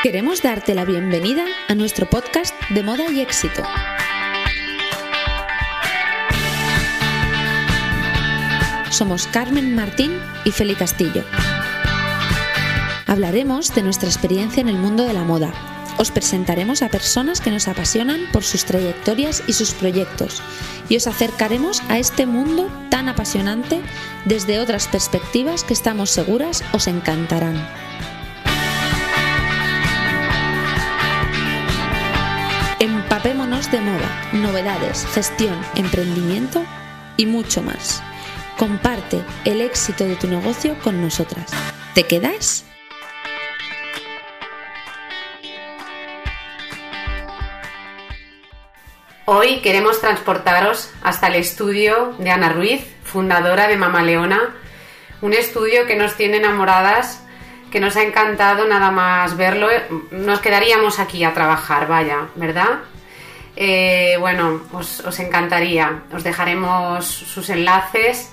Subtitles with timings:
[0.00, 3.64] Queremos darte la bienvenida a nuestro podcast de moda y éxito.
[8.90, 10.12] Somos Carmen Martín
[10.44, 11.24] y Feli Castillo.
[13.08, 15.52] Hablaremos de nuestra experiencia en el mundo de la moda.
[15.98, 20.44] Os presentaremos a personas que nos apasionan por sus trayectorias y sus proyectos
[20.88, 23.80] y os acercaremos a este mundo tan apasionante
[24.26, 27.87] desde otras perspectivas que estamos seguras os encantarán.
[33.58, 36.64] De moda, novedades, gestión, emprendimiento
[37.16, 38.00] y mucho más.
[38.56, 41.50] Comparte el éxito de tu negocio con nosotras.
[41.92, 42.64] ¿Te quedas?
[49.26, 54.54] Hoy queremos transportaros hasta el estudio de Ana Ruiz, fundadora de Mama Leona,
[55.20, 57.22] un estudio que nos tiene enamoradas
[57.70, 59.68] que nos ha encantado nada más verlo.
[60.10, 62.78] Nos quedaríamos aquí a trabajar, vaya, ¿verdad?
[63.60, 66.04] Eh, bueno, os, encantaría.
[66.12, 68.32] Os dejaremos sus enlaces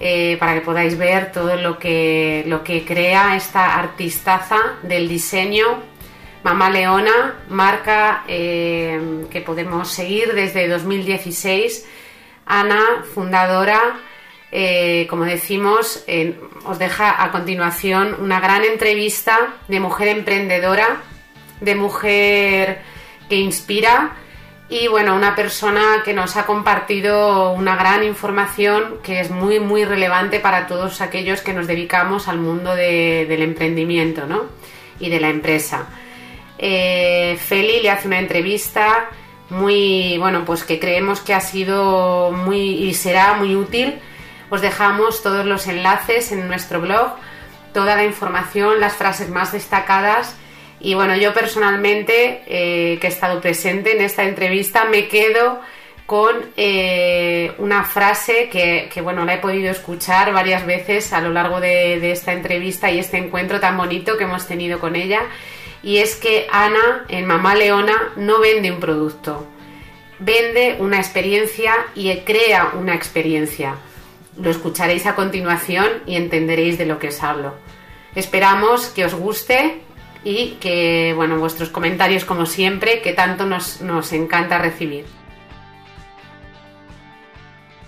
[0.00, 5.82] eh, para que podáis ver todo lo que, lo que crea esta artistaza del diseño.
[6.44, 11.86] Mamá Leona, marca eh, que podemos seguir desde 2016.
[12.46, 14.00] Ana, fundadora,
[15.10, 16.06] como decimos,
[16.64, 21.02] os deja a continuación una gran entrevista de mujer emprendedora,
[21.60, 22.82] de mujer
[23.28, 24.23] que inspira
[24.68, 29.84] y bueno, una persona que nos ha compartido una gran información que es muy muy
[29.84, 34.46] relevante para todos aquellos que nos dedicamos al mundo de, del emprendimiento ¿no?
[34.98, 35.86] y de la empresa.
[36.58, 39.10] Eh, Feli le hace una entrevista
[39.50, 44.00] muy, bueno, pues que creemos que ha sido muy y será muy útil
[44.50, 47.14] os dejamos todos los enlaces en nuestro blog,
[47.72, 50.36] toda la información, las frases más destacadas.
[50.84, 55.58] Y bueno, yo personalmente, eh, que he estado presente en esta entrevista, me quedo
[56.04, 61.58] con eh, una frase que, bueno, la he podido escuchar varias veces a lo largo
[61.58, 65.22] de, de esta entrevista y este encuentro tan bonito que hemos tenido con ella.
[65.82, 69.46] Y es que Ana, en Mamá Leona, no vende un producto,
[70.18, 73.76] vende una experiencia y crea una experiencia.
[74.36, 77.54] Lo escucharéis a continuación y entenderéis de lo que os hablo.
[78.14, 79.80] Esperamos que os guste
[80.24, 85.04] y que, bueno, vuestros comentarios como siempre, que tanto nos, nos encanta recibir.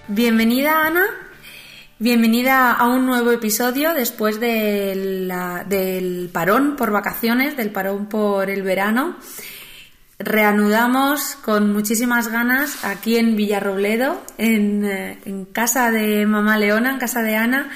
[0.09, 1.07] Bienvenida Ana,
[1.99, 9.17] bienvenida a un nuevo episodio después del parón por vacaciones, del parón por el verano
[10.19, 16.99] reanudamos con muchísimas ganas aquí en Villarrobledo, en, eh, en, casa de Mamá Leona, en
[16.99, 17.71] casa de Ana.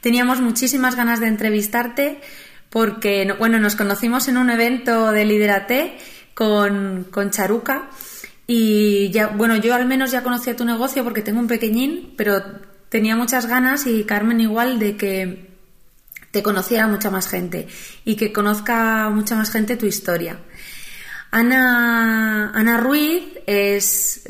[0.00, 2.20] Teníamos muchísimas ganas de entrevistarte
[2.70, 5.98] porque, bueno, nos conocimos en un evento de Liderate
[6.34, 7.90] con, con Charuca
[8.46, 12.42] y ya, bueno, yo al menos ya conocía tu negocio porque tengo un pequeñín, pero
[12.88, 15.50] tenía muchas ganas y Carmen igual de que
[16.30, 17.68] te conociera mucha más gente
[18.04, 20.38] y que conozca mucha más gente tu historia.
[21.32, 24.22] Ana, Ana Ruiz es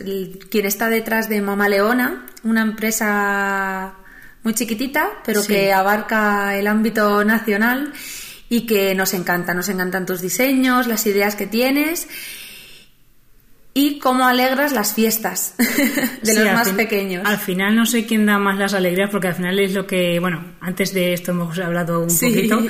[0.50, 3.94] quien está detrás de Mama Leona, una empresa
[4.42, 5.48] muy chiquitita, pero sí.
[5.48, 7.92] que abarca el ámbito nacional
[8.50, 9.54] y que nos encanta.
[9.54, 12.08] Nos encantan tus diseños, las ideas que tienes
[13.72, 17.22] y cómo alegras las fiestas de sí, los más pequeños.
[17.24, 20.18] Al final no sé quién da más las alegrías porque al final es lo que,
[20.18, 22.26] bueno, antes de esto hemos hablado un sí.
[22.26, 22.60] poquito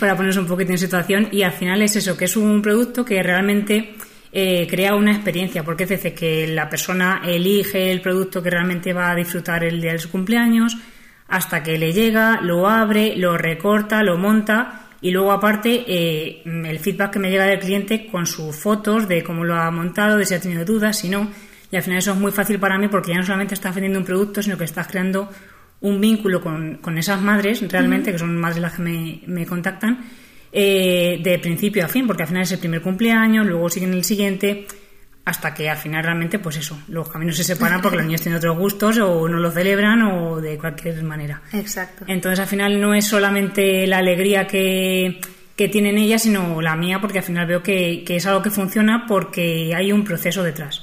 [0.00, 3.04] para ponernos un poquito en situación y al final es eso, que es un producto
[3.04, 3.94] que realmente
[4.32, 8.92] eh, crea una experiencia porque es decir, que la persona elige el producto que realmente
[8.92, 10.76] va a disfrutar el día de su cumpleaños
[11.28, 16.78] hasta que le llega, lo abre, lo recorta, lo monta y luego aparte eh, el
[16.78, 20.26] feedback que me llega del cliente con sus fotos de cómo lo ha montado, de
[20.26, 21.30] si ha tenido dudas, si no.
[21.72, 23.98] Y al final eso es muy fácil para mí porque ya no solamente estás vendiendo
[23.98, 25.30] un producto, sino que estás creando
[25.80, 30.00] un vínculo con, con esas madres realmente, que son madres las que me, me contactan,
[30.52, 34.04] eh, de principio a fin, porque al final es el primer cumpleaños, luego siguen el
[34.04, 34.66] siguiente,
[35.30, 38.38] hasta que al final realmente, pues eso, los caminos se separan porque los niños tienen
[38.38, 41.40] otros gustos o no lo celebran o de cualquier manera.
[41.52, 42.04] Exacto.
[42.08, 45.20] Entonces al final no es solamente la alegría que,
[45.54, 48.50] que tienen ellas, sino la mía, porque al final veo que, que, es algo que
[48.50, 50.82] funciona porque hay un proceso detrás.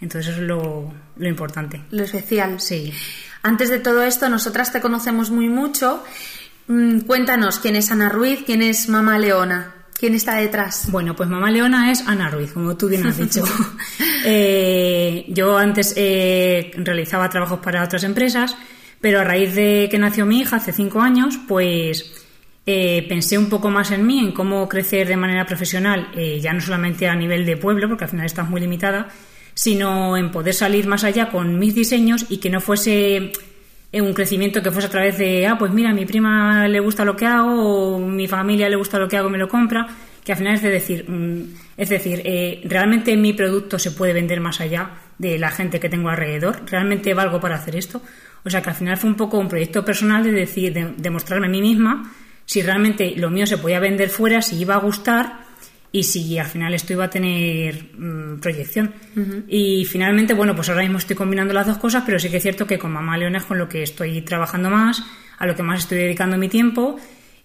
[0.00, 1.82] Entonces eso es lo, lo importante.
[1.92, 2.60] Lo especial.
[2.60, 2.92] Sí.
[3.44, 6.02] Antes de todo esto, nosotras te conocemos muy mucho.
[6.66, 9.75] Mm, cuéntanos quién es Ana Ruiz, quién es Mamá Leona.
[9.98, 10.90] ¿Quién está detrás?
[10.90, 13.42] Bueno, pues Mamá Leona es Ana Ruiz, como tú bien has dicho.
[14.24, 18.56] eh, yo antes eh, realizaba trabajos para otras empresas,
[19.00, 22.24] pero a raíz de que nació mi hija hace cinco años, pues
[22.66, 26.52] eh, pensé un poco más en mí, en cómo crecer de manera profesional, eh, ya
[26.52, 29.08] no solamente a nivel de pueblo, porque al final estás muy limitada,
[29.54, 33.32] sino en poder salir más allá con mis diseños y que no fuese
[33.92, 37.16] un crecimiento que fuese a través de, ah, pues mira, mi prima le gusta lo
[37.16, 39.86] que hago, o mi familia le gusta lo que hago me lo compra,
[40.22, 44.12] que al final es de decir, mm, es decir, eh, realmente mi producto se puede
[44.12, 48.02] vender más allá de la gente que tengo alrededor, realmente valgo para hacer esto.
[48.44, 51.10] O sea que al final fue un poco un proyecto personal de decir, de, de
[51.10, 52.12] mostrarme a mí misma
[52.44, 55.45] si realmente lo mío se podía vender fuera, si iba a gustar
[55.96, 58.92] y si al final esto iba a tener mm, proyección.
[59.48, 62.42] Y finalmente, bueno, pues ahora mismo estoy combinando las dos cosas, pero sí que es
[62.42, 65.02] cierto que con Mamá Leona es con lo que estoy trabajando más,
[65.38, 66.96] a lo que más estoy dedicando mi tiempo.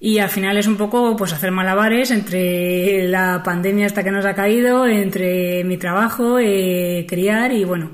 [0.02, 4.26] Y al final es un poco pues hacer malabares entre la pandemia hasta que nos
[4.26, 7.92] ha caído, entre mi trabajo, eh, criar y bueno,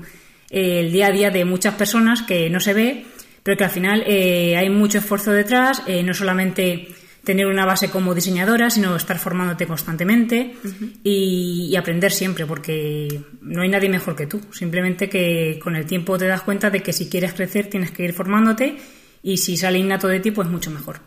[0.50, 3.04] el día a día de muchas personas que no se ve,
[3.44, 6.88] pero que al final eh, hay mucho esfuerzo detrás, eh, no solamente
[7.28, 10.54] tener una base como diseñadora, sino estar formándote constantemente
[11.04, 14.40] y, aprender siempre, porque no hay nadie mejor que tú.
[14.50, 18.02] Simplemente que con el tiempo te das cuenta de que si quieres crecer tienes que
[18.02, 18.78] ir formándote
[19.22, 21.00] y si sale innato de ti, pues mucho mejor.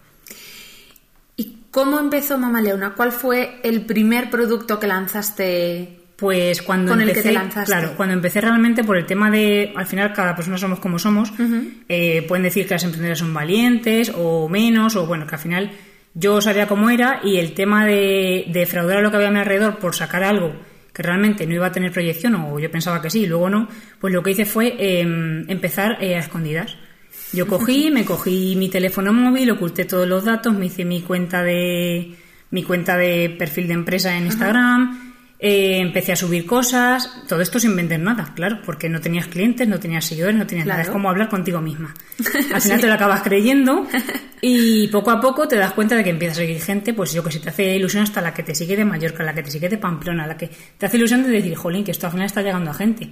[1.37, 2.93] ¿Y cómo empezó Mama Leona?
[2.93, 7.71] ¿Cuál fue el primer producto que lanzaste pues cuando con empecé, el que te lanzaste.
[7.71, 11.33] claro, cuando empecé realmente por el tema de, al final cada persona somos como somos,
[11.89, 15.71] eh, pueden decir que las emprendedoras son valientes o menos, o bueno, que al final
[16.13, 19.39] yo sabía cómo era y el tema de, defraudar a lo que había a mi
[19.39, 20.53] alrededor por sacar algo
[20.93, 23.69] que realmente no iba a tener proyección o yo pensaba que sí y luego no,
[23.99, 26.75] pues lo que hice fue em, empezar eh, a escondidas.
[27.31, 31.43] Yo cogí, me cogí mi teléfono móvil, oculté todos los datos, me hice mi cuenta
[31.43, 32.15] de
[32.49, 35.10] mi cuenta de perfil de empresa en Instagram,
[35.43, 39.67] eh, empecé a subir cosas, todo esto sin vender nada, claro, porque no tenías clientes,
[39.67, 40.83] no tenías seguidores, no tenías nada.
[40.83, 41.95] Es como hablar contigo misma.
[42.53, 43.87] Al final te lo acabas creyendo
[44.41, 47.23] y poco a poco te das cuenta de que empiezas a seguir gente, pues yo
[47.23, 49.49] que sé, te hace ilusión hasta la que te sigue de Mallorca, la que te
[49.49, 52.27] sigue de Pamplona, la que te hace ilusión de decir, jolín, que esto al final
[52.27, 53.09] está llegando a gente.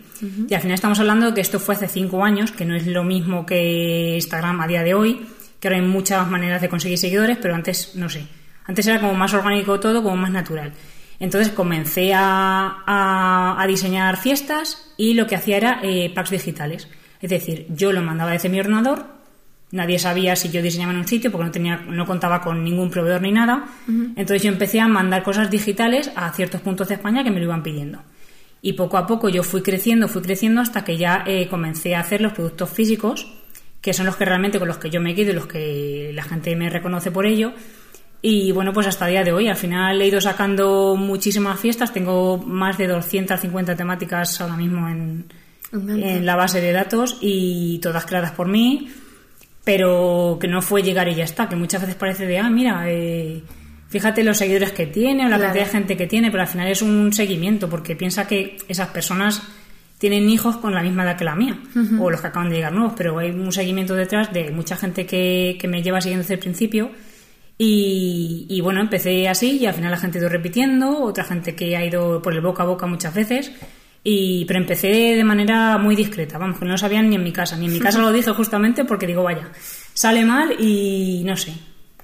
[0.47, 2.85] Y al final estamos hablando de que esto fue hace cinco años, que no es
[2.85, 5.25] lo mismo que Instagram a día de hoy,
[5.59, 8.27] que ahora hay muchas maneras de conseguir seguidores, pero antes, no sé,
[8.65, 10.73] antes era como más orgánico todo, como más natural.
[11.19, 16.87] Entonces comencé a, diseñar fiestas y lo que hacía era eh, packs digitales.
[17.21, 19.05] Es decir, yo lo mandaba desde mi ordenador,
[19.71, 22.89] nadie sabía si yo diseñaba en un sitio porque no, tenía, no contaba con ningún
[22.89, 23.65] proveedor ni nada.
[23.87, 27.45] Entonces yo empecé a mandar cosas digitales a ciertos puntos de España que me lo
[27.45, 27.99] iban pidiendo.
[28.61, 32.01] Y poco a poco yo fui creciendo, fui creciendo hasta que ya eh, comencé a
[32.01, 33.31] hacer los productos físicos,
[33.81, 36.23] que son los que realmente con los que yo me quedo y los que la
[36.23, 37.53] gente me reconoce por ello.
[38.21, 41.93] Y bueno, pues hasta el día de hoy, al final he ido sacando muchísimas fiestas,
[41.93, 45.25] tengo más de 250 temáticas ahora mismo en,
[45.71, 48.89] en la base de datos y todas creadas por mí,
[49.63, 52.83] pero que no fue llegar y ya está, que muchas veces parece de, ah, mira,
[52.87, 53.41] eh,
[53.87, 56.67] fíjate los seguidores que tiene o la cantidad de gente que tiene, pero al final
[56.67, 59.43] es un seguimiento, porque piensa que esas personas
[59.97, 61.57] tienen hijos con la misma edad que la mía,
[61.99, 65.05] o los que acaban de llegar nuevos, pero hay un seguimiento detrás de mucha gente
[65.05, 66.91] que, que me lleva siguiendo desde el principio
[67.61, 71.75] y, bueno, empecé así y al final la gente ha ido repitiendo, otra gente que
[71.75, 73.51] ha ido por el boca a boca muchas veces.
[74.01, 77.33] Y, pero empecé de manera muy discreta, vamos, que no lo sabían ni en mi
[77.33, 77.57] casa.
[77.57, 79.49] Ni en mi casa lo dije justamente porque digo, vaya,
[79.93, 81.51] sale mal y no sé,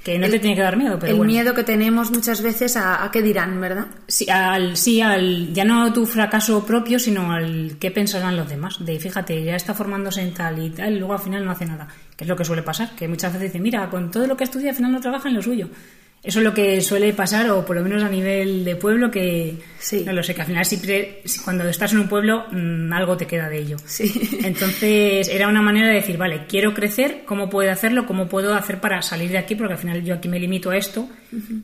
[0.06, 3.10] que no te tiene que dar miedo, pero El miedo que tenemos muchas veces a,
[3.12, 3.88] qué dirán, ¿verdad?
[4.07, 8.78] Sí, al, sí, al, ya no tu fracaso propio, sino al qué pensarán los demás.
[8.85, 11.66] De fíjate, ya está formándose en tal y tal, y luego al final no hace
[11.66, 14.38] nada que es lo que suele pasar, que muchas veces dicen, mira, con todo lo
[14.38, 15.69] que estudia al final no trabaja en lo suyo.
[16.26, 19.58] Eso es lo que suele pasar, o por lo menos a nivel de pueblo, que
[19.78, 20.04] sí.
[20.04, 23.28] no lo sé, que al final siempre, cuando estás en un pueblo, mm, algo te
[23.28, 23.78] queda de ello.
[23.86, 24.40] Sí.
[24.44, 28.08] Entonces, era una manera de decir, vale, quiero crecer, ¿cómo puedo hacerlo?
[28.08, 29.54] ¿Cómo puedo hacer para salir de aquí?
[29.54, 31.08] Porque al final yo aquí me limito a esto,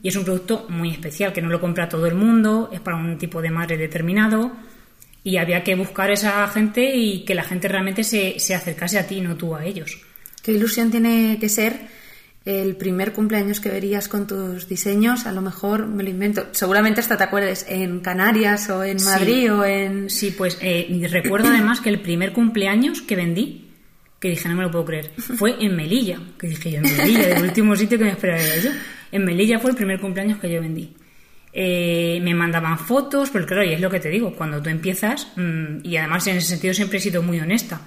[0.04, 2.98] y es un producto muy especial, que no lo compra todo el mundo, es para
[2.98, 4.52] un tipo de madre determinado,
[5.24, 9.00] y había que buscar a esa gente y que la gente realmente se, se acercase
[9.00, 10.00] a ti, no tú a ellos.
[10.44, 12.01] ¿Qué ilusión tiene que ser
[12.44, 15.26] el primer cumpleaños que verías con tus diseños?
[15.26, 16.48] A lo mejor me lo invento.
[16.52, 20.10] Seguramente hasta te acuerdes en Canarias o en Madrid o en.
[20.10, 23.70] Sí, pues eh, recuerdo además que el primer cumpleaños que vendí,
[24.20, 26.20] que dije, no me lo puedo creer, fue en Melilla.
[26.40, 28.72] Que dije yo, en Melilla, el último sitio que me esperaba yo.
[29.12, 30.96] En Melilla fue el primer cumpleaños que yo vendí.
[31.54, 35.28] Eh, me mandaban fotos, pero claro, y es lo que te digo, cuando tú empiezas,
[35.36, 37.82] mm, y además en ese sentido siempre he sido muy honesta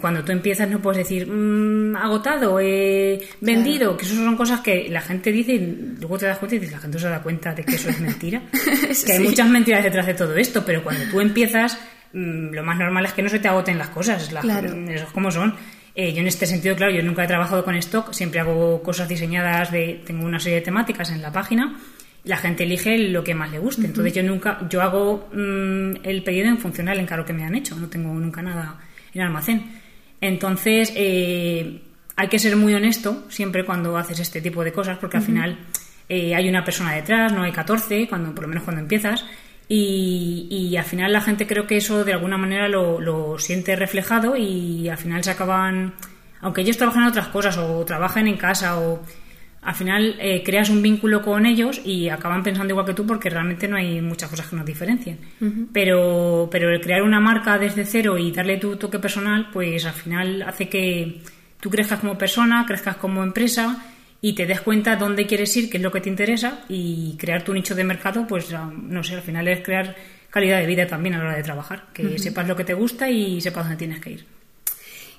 [0.00, 4.88] cuando tú empiezas no puedes decir mmm, agotado, eh, vendido, que eso son cosas que
[4.88, 7.52] la gente dice y luego te das cuenta y dices, la gente se da cuenta
[7.52, 8.40] de que eso es mentira.
[9.06, 11.78] que hay muchas mentiras detrás de todo esto, pero cuando tú empiezas,
[12.14, 15.12] mm, lo más normal es que no se te agoten las cosas, las, eso es
[15.12, 15.54] como son.
[15.94, 19.08] Eh, yo en este sentido, claro, yo nunca he trabajado con stock, siempre hago cosas
[19.08, 21.78] diseñadas de, tengo una serie de temáticas en la página,
[22.24, 23.84] la gente elige lo que más le guste.
[23.84, 27.54] Entonces yo nunca, yo hago mm, el pedido en función al encargo que me han
[27.54, 28.78] hecho, no tengo nunca nada
[29.14, 29.80] en almacén.
[30.20, 31.82] Entonces, eh,
[32.16, 35.58] hay que ser muy honesto siempre cuando haces este tipo de cosas, porque al final
[36.08, 39.24] eh, hay una persona detrás, no hay 14, cuando, por lo menos cuando empiezas.
[39.72, 44.88] Y, al final la gente creo que eso de alguna manera lo, siente reflejado y
[44.88, 45.94] al final se acaban,
[46.40, 49.00] aunque ellos trabajan en otras cosas o trabajan en casa o
[49.62, 53.28] al final eh, creas un vínculo con ellos y acaban pensando igual que tú porque
[53.28, 55.18] realmente no hay muchas cosas que nos diferencien.
[55.72, 59.92] pero, pero el crear una marca desde cero y darle tu toque personal, pues al
[59.92, 61.20] final hace que
[61.60, 63.84] tú crezcas como persona, crezcas como empresa
[64.22, 67.42] y te des cuenta dónde quieres ir, qué es lo que te interesa y crear
[67.42, 69.94] tu nicho de mercado, pues no sé, al final es crear
[70.30, 73.10] calidad de vida también a la hora de trabajar, que sepas lo que te gusta
[73.10, 74.26] y sepas dónde tienes que ir.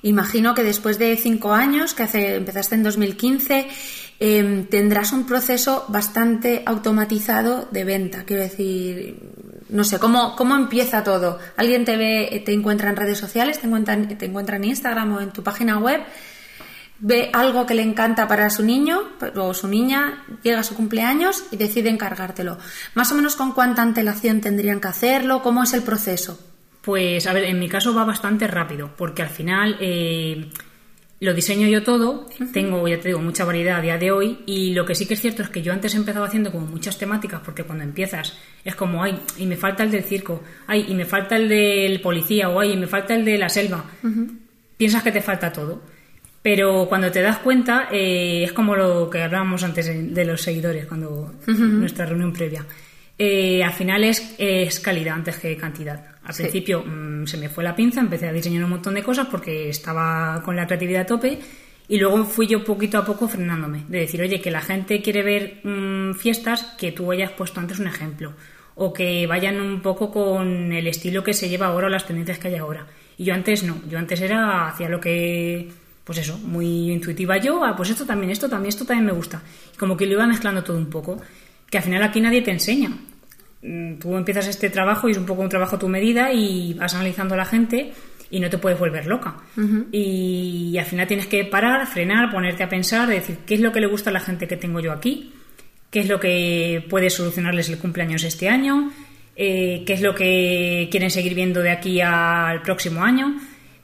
[0.04, 3.68] Imagino que después de cinco años, que hace, empezaste en 2015,
[4.22, 8.24] em, tendrás un proceso bastante automatizado de venta.
[8.24, 9.18] Quiero decir,
[9.70, 11.40] no sé, ¿cómo, cómo empieza todo?
[11.58, 15.22] ¿Alguien te ve, te encuentra en redes sociales, te encuentra, te encuentra en Instagram o
[15.22, 16.02] en tu página web?
[17.02, 19.02] ve algo que le encanta para su niño
[19.36, 22.58] o su niña, llega a su cumpleaños y decide encargártelo.
[22.94, 26.40] Más o menos con cuánta antelación tendrían que hacerlo, cómo es el proceso.
[26.82, 30.50] Pues a ver, en mi caso va bastante rápido, porque al final eh,
[31.22, 34.74] lo diseño yo todo, tengo, ya te digo, mucha variedad a día de hoy, y
[34.74, 37.42] lo que sí que es cierto es que yo antes empezaba haciendo como muchas temáticas,
[37.46, 38.36] porque cuando empiezas
[38.66, 42.02] es como, ay, y me falta el del circo, ay, y me falta el del
[42.02, 43.86] policía, o ay, y me falta el de la selva.
[44.78, 45.84] Piensas que te falta todo.
[46.42, 49.86] Pero cuando te das cuenta, eh, es como lo que hablábamos antes
[50.16, 52.66] de los seguidores, cuando nuestra reunión previa.
[53.16, 56.11] Eh, al final es, es, calidad antes que cantidad.
[56.32, 59.28] Al principio mm, se me fue la pinza, empecé a diseñar un montón de cosas
[59.30, 61.40] porque estaba con la creatividad a tope
[61.88, 63.84] y luego fui yo poquito a poco frenándome.
[63.88, 67.80] De decir, oye, que la gente quiere ver mm, fiestas que tú hayas puesto antes
[67.80, 68.34] un ejemplo
[68.76, 72.40] o que vayan un poco con el estilo que se lleva ahora o las tendencias
[72.40, 72.88] que hay ahora.
[73.18, 75.70] Y yo antes no, yo antes era hacia lo que
[76.04, 79.42] pues eso, muy intuitiva yo, ah, pues esto también, esto también, esto también me gusta.
[79.78, 81.22] Como que lo iba mezclando todo un poco,
[81.70, 82.92] que al final aquí nadie te enseña.
[83.62, 86.74] Mm, tú empiezas este trabajo y es un poco un trabajo a tu medida y
[86.74, 87.94] vas analizando a la gente
[88.32, 89.36] y no te puedes volver loca.
[89.92, 93.82] y, al final tienes que parar, frenar, ponerte a pensar, decir qué es lo que
[93.82, 95.34] le gusta a la gente que tengo yo aquí,
[95.92, 98.92] qué es lo que puede solucionarles el cumpleaños este año,
[99.36, 103.36] eh, qué es lo que quieren seguir viendo de aquí al próximo año.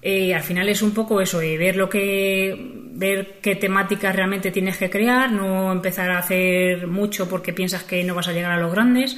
[0.01, 2.55] Eh, al final es un poco eso, eh, ver lo que
[2.93, 8.03] ver qué temáticas realmente tienes que crear, no empezar a hacer mucho porque piensas que
[8.03, 9.17] no vas a llegar a los grandes.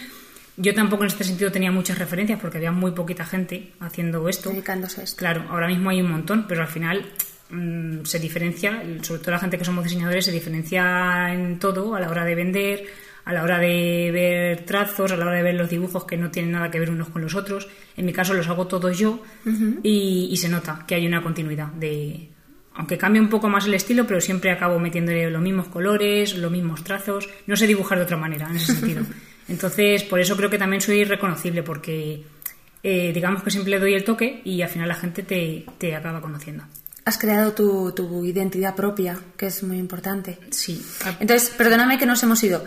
[0.61, 4.49] Yo tampoco en este sentido tenía muchas referencias porque había muy poquita gente haciendo esto.
[4.49, 5.17] Dedicándose a esto.
[5.17, 7.05] Claro, ahora mismo hay un montón, pero al final
[7.49, 12.01] mm, se diferencia, sobre todo la gente que somos diseñadores, se diferencia en todo a
[12.01, 12.83] la hora de vender,
[13.23, 16.29] a la hora de ver trazos, a la hora de ver los dibujos que no
[16.29, 17.69] tienen nada que ver unos con los otros.
[17.95, 19.23] En mi caso los hago todos yo
[19.81, 22.31] y, se nota que hay una continuidad de...
[22.73, 26.51] Aunque cambie un poco más el estilo, pero siempre acabo metiéndole los mismos colores, los
[26.51, 27.29] mismos trazos.
[27.47, 29.05] No sé dibujar de otra manera en ese sentido.
[29.49, 32.23] Entonces, por eso creo que también soy reconocible, porque
[32.83, 35.95] eh, digamos que siempre le doy el toque y al final la gente te, te
[35.95, 36.63] acaba conociendo
[37.09, 40.37] has creado tu, tu, identidad propia, que es muy importante.
[40.51, 40.85] Sí.
[41.19, 42.63] Entonces, perdóname que nos hemos ido.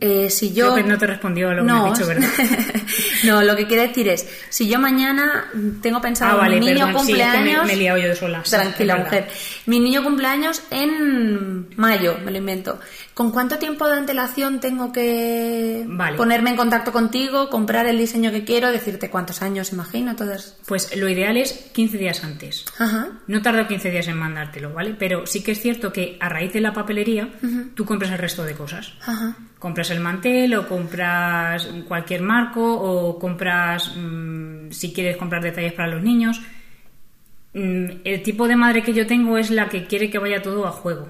[0.00, 0.72] Eh, si yo...
[0.72, 2.28] Creo que no te respondió a lo que me has dicho, ¿verdad?
[3.24, 5.50] no, lo que quiero decir es, si yo mañana
[5.82, 7.66] tengo pensado ah, mi niño cumpleaños...
[7.66, 8.42] me, he liado yo sola.
[8.42, 9.28] Tranquila, mujer.
[9.66, 12.78] Mi niño cumpleaños en mayo, me lo invento.
[13.12, 15.86] ¿Con cuánto tiempo de antelación tengo que
[16.16, 20.56] ponerme en contacto contigo, comprar el diseño que quiero, decirte cuántos años, imagino, todas?
[20.66, 22.64] Pues lo ideal es 15 días antes.
[22.78, 23.08] Ajá.
[23.28, 24.96] No tardo 15 días en mandártelo, ¿vale?
[24.98, 27.28] Pero sí que es cierto que a raíz de la papelería
[27.74, 28.94] tú compras el resto de cosas.
[29.06, 29.36] Ajá.
[29.74, 35.88] Compras el mantel o compras cualquier marco o compras, mm, si quieres comprar detalles para
[35.88, 36.40] los niños
[37.54, 40.66] Mm, el tipo de madre que yo tengo es la que quiere que vaya todo
[40.66, 41.08] a juego.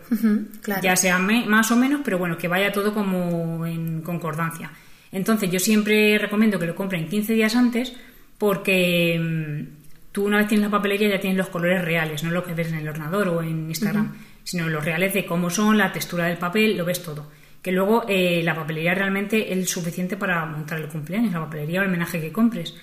[0.83, 4.71] Ya sea más o menos, pero bueno, que vaya todo como en concordancia.
[5.11, 7.95] Entonces yo siempre recomiendo que lo compren 15 días antes
[8.37, 12.45] porque mm, tú una vez tienes la papelería ya tienes los colores reales, no lo
[12.45, 15.93] que ves en el ordenador o en Instagram, sino los reales de cómo son, la
[15.93, 17.27] textura del papel, lo ves todo.
[17.65, 21.83] Que luego eh, la papelería realmente es suficiente para montar el cumpleaños, la papelería o
[21.83, 22.77] el menaje que compres.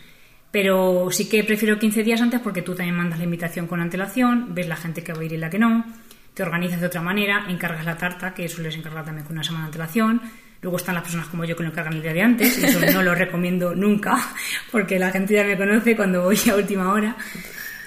[0.51, 4.53] Pero sí que prefiero 15 días antes porque tú también mandas la invitación con antelación,
[4.53, 5.85] ves la gente que va a ir y la que no,
[6.33, 9.65] te organizas de otra manera, encargas la tarta, que sueles encargar también con una semana
[9.65, 10.21] de antelación.
[10.61, 12.79] Luego están las personas como yo que lo encargan el día de antes, y eso
[12.93, 14.15] no lo recomiendo nunca,
[14.71, 17.15] porque la gente ya me conoce cuando voy a última hora.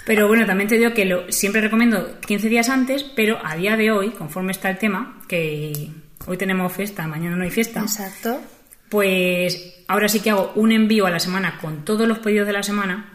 [0.05, 3.75] Pero bueno, también te digo que lo, siempre recomiendo 15 días antes, pero a día
[3.75, 5.89] de hoy, conforme está el tema, que
[6.27, 7.81] hoy tenemos fiesta, mañana no hay fiesta.
[7.81, 8.41] Exacto.
[8.89, 12.53] Pues ahora sí que hago un envío a la semana con todos los pedidos de
[12.53, 13.11] la semana.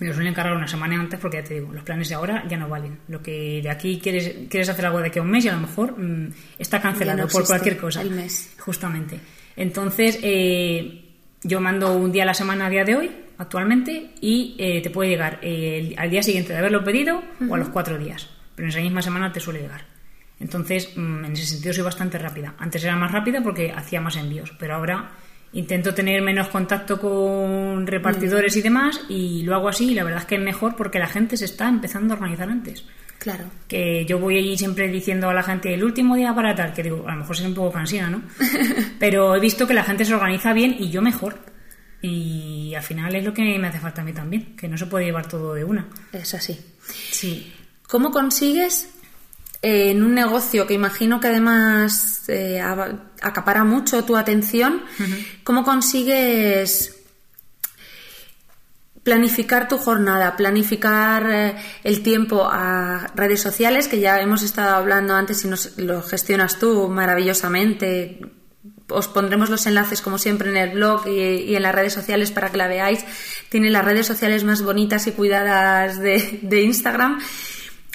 [0.00, 2.44] Me lo suelen cargar una semana antes porque ya te digo, los planes de ahora
[2.48, 2.98] ya no valen.
[3.08, 5.52] Lo que de aquí quieres, quieres hacer algo de aquí a un mes y a
[5.52, 8.02] lo mejor mm, está cancelado no por cualquier cosa.
[8.02, 8.52] el mes.
[8.58, 9.18] Justamente.
[9.56, 11.04] Entonces, eh,
[11.42, 14.90] yo mando un día a la semana a día de hoy, actualmente, y eh, te
[14.90, 18.28] puede llegar eh, el- al día siguiente de haberlo pedido o a los cuatro días.
[18.56, 19.84] Pero en esa misma semana te suele llegar.
[20.40, 22.54] Entonces, mm, en ese sentido soy bastante rápida.
[22.58, 25.12] Antes era más rápida porque hacía más envíos, pero ahora
[25.52, 30.20] intento tener menos contacto con repartidores y demás y lo hago así y la verdad
[30.20, 32.84] es que es mejor porque la gente se está empezando a organizar antes.
[33.18, 33.44] Claro.
[33.68, 36.82] Que yo voy allí siempre diciendo a la gente el último día para tal, que
[36.82, 38.22] digo, a lo mejor soy un poco cansina, ¿no?
[38.98, 41.38] Pero he visto que la gente se organiza bien y yo mejor.
[42.02, 44.86] Y al final es lo que me hace falta a mí también, que no se
[44.86, 45.88] puede llevar todo de una.
[46.12, 46.60] Es así.
[46.82, 47.54] Sí.
[47.88, 48.93] ¿Cómo consigues
[49.64, 54.82] eh, en un negocio que imagino que además eh, acapara mucho tu atención,
[55.42, 56.94] cómo consigues
[59.02, 65.14] planificar tu jornada, planificar eh, el tiempo a redes sociales, que ya hemos estado hablando
[65.14, 68.20] antes y nos, lo gestionas tú maravillosamente.
[68.90, 72.32] Os pondremos los enlaces, como siempre, en el blog y, y en las redes sociales
[72.32, 73.02] para que la veáis.
[73.48, 77.18] Tiene las redes sociales más bonitas y cuidadas de, de Instagram.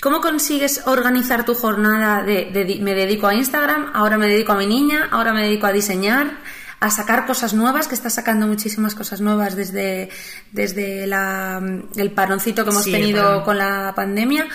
[0.02, 4.66] ¿Cómo consigues organizar tu jornada de, me dedico a Instagram, ahora me dedico a mi
[4.66, 6.38] niña, ahora me dedico a diseñar,
[6.80, 10.10] a sacar cosas nuevas, que estás sacando muchísimas cosas nuevas desde,
[10.54, 11.62] desde la-
[11.98, 14.48] el paroncito que hemos Sí, tenido con la pandemia?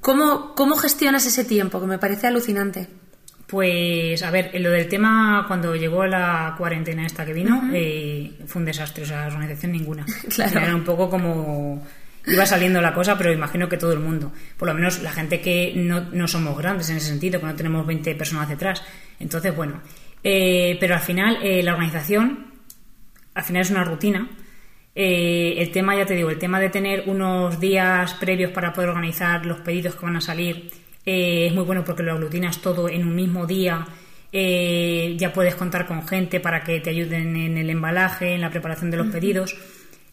[0.00, 1.80] ¿Cómo, ¿Cómo gestionas ese tiempo?
[1.80, 2.86] Que me parece alucinante.
[3.48, 8.60] Pues, a ver, lo del tema, cuando llegó la cuarentena esta que vino, eh, fue
[8.60, 10.06] un desastre, o sea, organización ninguna.
[10.34, 10.60] Claro.
[10.60, 11.84] Era un poco como...
[12.26, 14.32] Iba saliendo la cosa, pero imagino que todo el mundo.
[14.56, 17.54] Por lo menos la gente que no, no somos grandes en ese sentido, que no
[17.54, 18.82] tenemos 20 personas detrás.
[19.20, 19.82] Entonces, bueno.
[20.22, 22.46] Eh, pero al final, eh, la organización,
[23.34, 24.28] al final es una rutina.
[24.94, 28.90] Eh, el tema, ya te digo, el tema de tener unos días previos para poder
[28.90, 30.70] organizar los pedidos que van a salir
[31.04, 33.86] eh, es muy bueno porque lo aglutinas todo en un mismo día.
[34.32, 38.50] Eh, ya puedes contar con gente para que te ayuden en el embalaje, en la
[38.50, 39.56] preparación de los pedidos.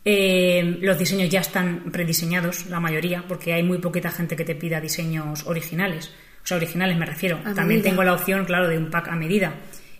[0.04, 4.56] Eh, los diseños ya están prediseñados, la mayoría, porque hay muy poquita gente que te
[4.56, 6.12] pida diseños originales.
[6.44, 7.38] O sea, originales me refiero.
[7.38, 7.90] A También medida.
[7.92, 9.54] tengo la opción, claro, de un pack a medida.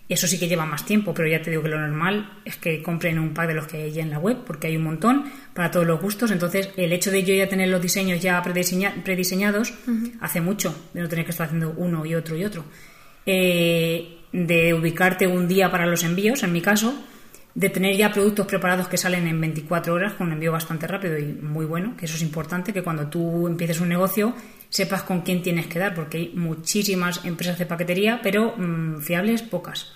[0.08, 2.82] Eso sí que lleva más tiempo, pero ya te digo que lo normal es que
[2.82, 5.24] compren un pack de los que hay ya en la web, porque hay un montón
[5.54, 6.32] para todos los gustos.
[6.32, 9.72] Entonces, el hecho de yo ya tener los diseños ya prediseña- prediseñados
[10.20, 12.64] hace mucho, de no tener que estar haciendo uno y otro y otro.
[13.24, 16.92] Eh, de ubicarte un día para los envíos, en mi caso,
[17.54, 21.18] de tener ya productos preparados que salen en 24 horas con un envío bastante rápido
[21.18, 24.34] y muy bueno, que eso es importante, que cuando tú empieces un negocio
[24.68, 29.42] sepas con quién tienes que dar, porque hay muchísimas empresas de paquetería, pero mm, fiables
[29.42, 29.92] pocas.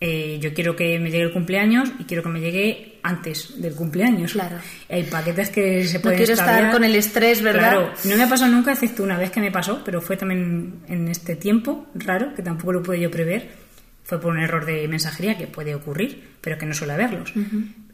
[0.00, 3.74] Eh, yo quiero que me llegue el cumpleaños y quiero que me llegue antes del
[3.74, 4.32] cumpleaños.
[4.32, 4.56] Claro.
[4.88, 7.70] Hay paquetes que se No pueden quiero estar con el estrés, ¿verdad?
[7.70, 10.80] Claro, no me ha pasado nunca, excepto una vez que me pasó, pero fue también
[10.88, 13.67] en este tiempo raro, que tampoco lo pude yo prever.
[14.08, 17.30] Fue por un error de mensajería que puede ocurrir, pero que no suele haberlos.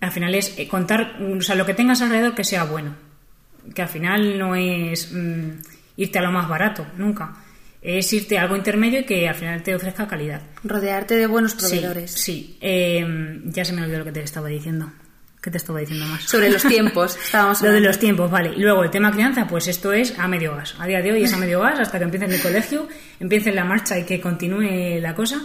[0.00, 2.94] Al final es eh, contar, o sea, lo que tengas alrededor que sea bueno.
[3.74, 5.50] Que al final no es mm,
[5.96, 7.34] irte a lo más barato, nunca.
[7.82, 10.40] Es irte a algo intermedio y que al final te ofrezca calidad.
[10.62, 12.12] Rodearte de buenos Sí, proveedores.
[12.12, 14.92] Sí, Eh, ya se me olvidó lo que te estaba diciendo.
[15.42, 16.22] ¿Qué te estaba diciendo más?
[16.22, 18.52] Sobre los tiempos, estábamos Lo de los tiempos, vale.
[18.56, 20.76] Y luego el tema crianza, pues esto es a medio gas.
[20.78, 23.64] A día de hoy es a medio gas hasta que empiece el colegio, empiece la
[23.64, 25.42] marcha y que continúe la cosa.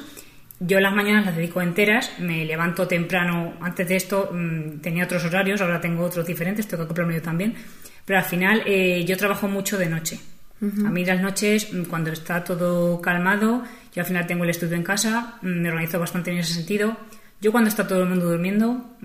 [0.59, 3.53] Yo las mañanas las dedico enteras, me levanto temprano.
[3.61, 7.21] Antes de esto mm, tenía otros horarios, ahora tengo otros diferentes, tengo que acoplarme yo
[7.21, 7.55] también.
[8.03, 10.19] Pero al final eh, yo trabajo mucho de noche.
[10.61, 13.63] A mí las noches, mm, cuando está todo calmado,
[13.95, 16.97] yo al final tengo el estudio en casa, mm, me organizo bastante en ese sentido.
[17.41, 18.97] Yo cuando está todo el mundo durmiendo,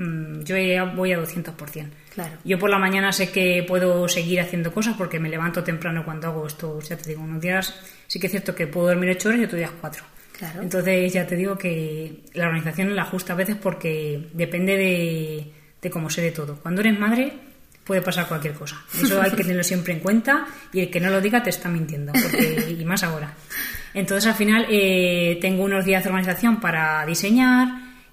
[0.42, 0.56] yo
[0.96, 1.94] voy a 200%.
[2.12, 2.36] Claro.
[2.44, 6.26] Yo por la mañana sé que puedo seguir haciendo cosas porque me levanto temprano cuando
[6.26, 9.28] hago esto, ya te digo, unos días sí que es cierto que puedo dormir 8
[9.28, 10.04] horas y otros días 4.
[10.37, 10.62] Claro.
[10.62, 15.90] Entonces ya te digo que la organización la ajusta a veces porque depende de, de
[15.90, 16.57] cómo se dé todo.
[16.61, 17.33] Cuando eres madre
[17.85, 18.83] puede pasar cualquier cosa.
[19.01, 21.68] Eso hay que tenerlo siempre en cuenta y el que no lo diga te está
[21.68, 23.33] mintiendo, porque- y más ahora.
[23.92, 27.68] Entonces al final eh, tengo unos días de organización para diseñar,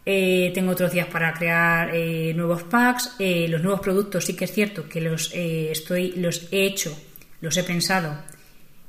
[0.06, 4.46] eh, tengo otros días para crear eh, nuevos packs, eh, los nuevos productos sí que
[4.46, 6.96] es cierto que los eh, estoy los he hecho,
[7.40, 8.16] los he pensado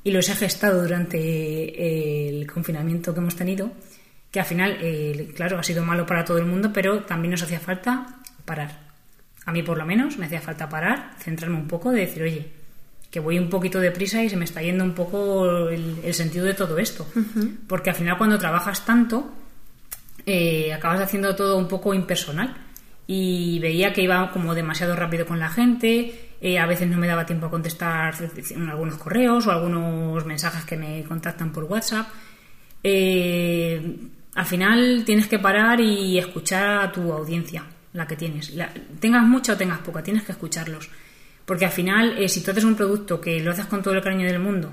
[0.04, 3.72] y los he gestado durante eh, el confinamiento que hemos tenido,
[4.30, 7.42] que al final, eh, claro, ha sido malo para todo el mundo, pero también nos
[7.42, 8.80] hacía falta parar.
[9.44, 12.48] A mí por lo menos me hacía falta parar, centrarme un poco, de decir, oye,
[13.10, 16.54] que voy un poquito deprisa y se me está yendo un poco el, sentido de
[16.54, 17.06] todo esto.
[17.68, 19.30] Porque al final cuando trabajas tanto,
[20.24, 22.56] eh, acabas haciendo todo un poco impersonal.
[23.06, 27.07] Y veía que iba como demasiado rápido con la gente, eh, a veces no me
[27.07, 28.12] daba tiempo a contestar
[28.68, 32.09] algunos correos o algunos mensajes que me contactan por WhatsApp.
[32.83, 33.96] Eh,
[34.35, 38.52] al final tienes que parar y escuchar a tu audiencia, la que tienes.
[38.98, 40.90] tengas mucha o tengas poca, tienes que escucharlos.
[41.44, 44.26] Porque al final, si tú haces un producto que lo haces con todo el cariño
[44.26, 44.72] del mundo,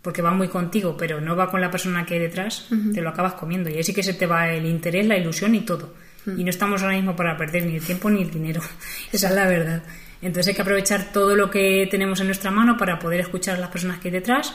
[0.00, 3.10] porque va muy contigo, pero no va con la persona que hay detrás, te lo
[3.10, 3.68] acabas comiendo.
[3.68, 5.92] Y ahí sí que se te va el interés, la ilusión y todo.
[6.26, 8.62] Y no estamos ahora mismo para perder ni el tiempo ni el dinero.
[9.12, 9.82] Esa es la verdad.
[10.22, 13.60] Entonces hay que aprovechar todo lo que tenemos en nuestra mano para poder escuchar a
[13.60, 14.54] las personas que hay detrás.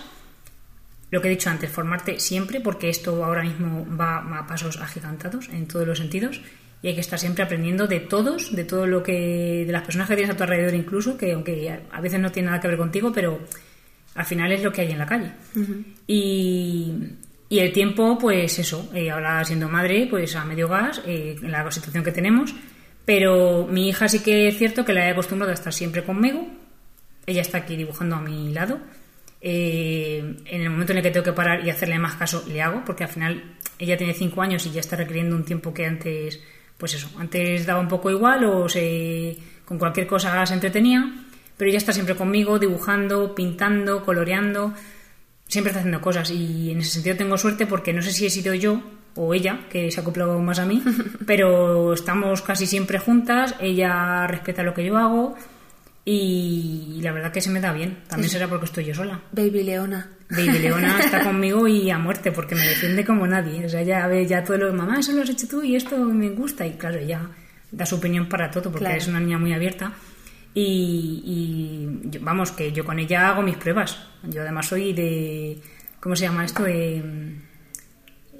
[1.11, 5.49] Lo que he dicho antes, formarte siempre, porque esto ahora mismo va a pasos agigantados
[5.49, 6.41] en todos los sentidos
[6.81, 10.07] y hay que estar siempre aprendiendo de todos, de todo lo que, de las personas
[10.07, 12.77] que tienes a tu alrededor incluso, que aunque a veces no tiene nada que ver
[12.77, 13.39] contigo, pero
[14.15, 15.31] al final es lo que hay en la calle.
[16.07, 16.93] y,
[17.49, 21.51] y, el tiempo, pues eso, eh, ahora siendo madre, pues a medio gas, eh, en
[21.51, 22.55] la situación que tenemos,
[23.13, 26.47] pero mi hija sí que es cierto que la he acostumbrado a estar siempre conmigo,
[27.25, 28.79] ella está aquí dibujando a mi lado.
[29.41, 32.61] Eh, en el momento en el que tengo que parar y hacerle más caso, le
[32.61, 35.85] hago, porque al final ella tiene cinco años y ya está requiriendo un tiempo que
[35.85, 36.39] antes,
[36.77, 41.11] pues eso, antes daba un poco igual o se, con cualquier cosa se entretenía
[41.57, 44.73] pero ella está siempre conmigo, dibujando, pintando, coloreando,
[45.47, 48.29] siempre está haciendo cosas y en ese sentido tengo suerte porque no sé si he
[48.29, 48.81] sido yo
[49.15, 50.81] o ella, que se ha acoplado más a mí,
[51.25, 55.35] pero estamos casi siempre juntas, ella respeta lo que yo hago
[56.03, 57.99] y la verdad que se me da bien.
[58.07, 59.19] También será porque estoy yo sola.
[59.31, 60.09] Baby Leona.
[60.29, 63.65] Baby Leona está conmigo y a muerte porque me defiende como nadie.
[63.65, 65.97] O sea, ya ve ya todo lo mamá, eso lo has hecho tú y esto
[65.97, 66.65] me gusta.
[66.65, 67.21] Y claro, ella
[67.71, 69.93] da su opinión para todo porque es una niña muy abierta.
[70.53, 71.87] Y,
[72.19, 73.97] vamos, que yo con ella hago mis pruebas.
[74.23, 75.61] Yo además soy de.
[75.99, 76.63] ¿Cómo se llama esto?
[76.63, 77.03] De.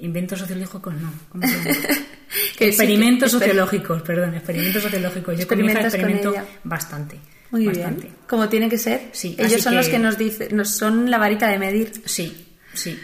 [0.02, 1.12] Inventos sociológicos, no.
[1.28, 1.78] ¿Cómo se llama?
[2.58, 5.38] experimentos sociológicos, perdón, experimentos sociológicos.
[5.38, 6.34] Yo con mi hija experimento
[6.64, 7.20] bastante.
[7.52, 8.02] Muy bastante.
[8.02, 8.14] bien.
[8.28, 9.10] Como tiene que ser.
[9.12, 11.92] Sí, Ellos son los que nos dicen, nos son la varita de medir.
[12.04, 12.98] Sí, sí.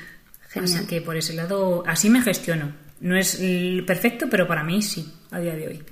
[0.49, 0.75] Genial.
[0.75, 2.73] Así que por ese lado, así me gestiono.
[3.01, 3.39] No es
[3.87, 5.83] perfecto, pero para mí sí, a día de hoy.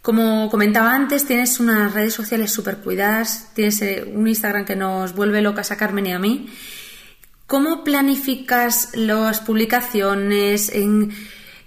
[0.00, 5.14] Como comentaba antes, tienes unas redes sociales súper cuidadas, tienes eh, un Instagram que nos
[5.14, 6.48] vuelve locas a Carmen y a mí.
[7.52, 10.72] ¿Cómo planificas las publicaciones?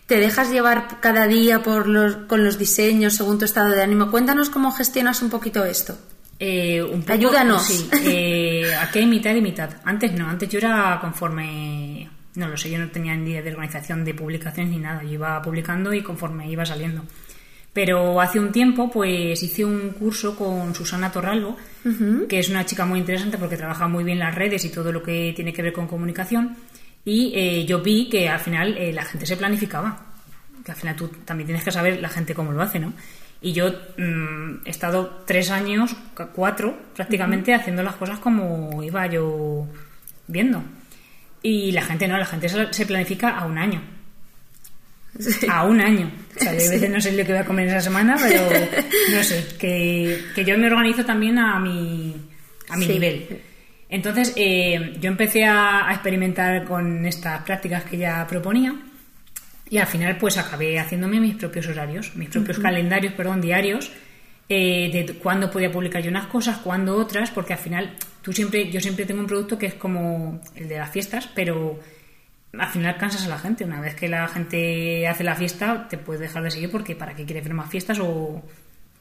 [0.07, 4.09] ¿Te dejas llevar cada día por los, con los diseños según tu estado de ánimo?
[4.09, 5.95] Cuéntanos cómo gestionas un poquito esto.
[6.39, 7.65] Eh, un Ayúdanos.
[7.65, 9.69] Sí, eh, aquí hay mitad y mitad.
[9.83, 13.51] Antes no, antes yo era conforme no lo sé, yo no tenía ni idea de
[13.51, 15.03] organización de publicaciones ni nada.
[15.03, 17.03] Yo iba publicando y conforme iba saliendo.
[17.75, 21.57] Pero hace un tiempo, pues hice un curso con Susana Torralbo,
[22.29, 25.03] que es una chica muy interesante porque trabaja muy bien las redes y todo lo
[25.03, 26.55] que tiene que ver con comunicación.
[27.03, 30.05] Y eh, yo vi que al final eh, la gente se planificaba.
[30.63, 32.93] Que al final tú también tienes que saber la gente cómo lo hace, ¿no?
[33.41, 35.97] Y yo mm, he estado tres años,
[36.33, 39.67] cuatro prácticamente, haciendo las cosas como iba yo
[40.27, 40.63] viendo.
[41.41, 43.81] Y la gente no, la gente se planifica a un año.
[45.49, 46.11] A un año.
[46.35, 48.41] O sea, de veces no sé lo que voy a comer esa semana, pero
[49.15, 52.15] no sé, que, yo me organizo también a mi,
[52.69, 53.41] a mi nivel.
[53.89, 58.75] Entonces, eh, yo empecé a, experimentar con estas prácticas que ya proponía
[59.69, 63.91] y al final pues acabé haciéndome mis propios horarios, mis propios calendarios, perdón, diarios,
[64.49, 68.69] eh, de cuándo podía publicar yo unas cosas, cuándo otras, porque al final tú siempre,
[68.69, 71.79] yo siempre tengo un producto que es como el de las fiestas, pero
[72.59, 73.63] al final cansas a la gente.
[73.63, 77.15] Una vez que la gente hace la fiesta, te puedes dejar de seguir porque para
[77.15, 78.43] qué quieres ver más fiestas o,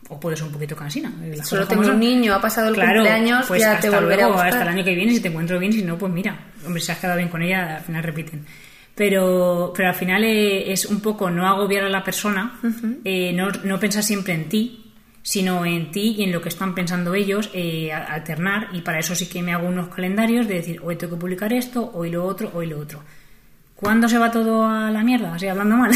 [0.08, 1.12] o puedes ser un poquito cansina.
[1.42, 4.68] Solo tengo un niño, ha pasado el cumpleaños, pues ya te volveré a Hasta el
[4.68, 7.16] año que viene, si te encuentro bien, si no, pues mira, hombre, si has quedado
[7.16, 8.44] bien con ella, al final repiten.
[8.94, 12.60] Pero, pero al final eh, es un poco no agobiar a la persona,
[13.04, 16.74] eh, no, no pensar siempre en ti, sino en ti y en lo que están
[16.74, 18.68] pensando ellos, eh, alternar.
[18.72, 21.52] Y para eso sí que me hago unos calendarios de decir, hoy tengo que publicar
[21.52, 23.02] esto, hoy lo otro, hoy lo otro.
[23.76, 25.34] ¿Cuándo se va todo a la mierda?
[25.34, 25.90] Así hablando mal.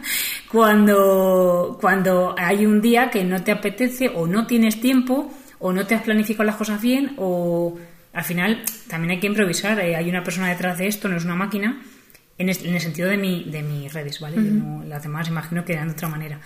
[0.50, 5.86] cuando, cuando hay un día que no te apetece o no tienes tiempo o no
[5.86, 7.78] te has planificado las cosas bien o
[8.12, 9.78] al final también hay que improvisar.
[9.80, 11.80] Eh, hay una persona detrás de esto, no es una máquina,
[12.36, 14.36] en, el sentido de, mi, de mis redes, ¿vale?
[14.86, 16.40] las demás imagino que de otra manera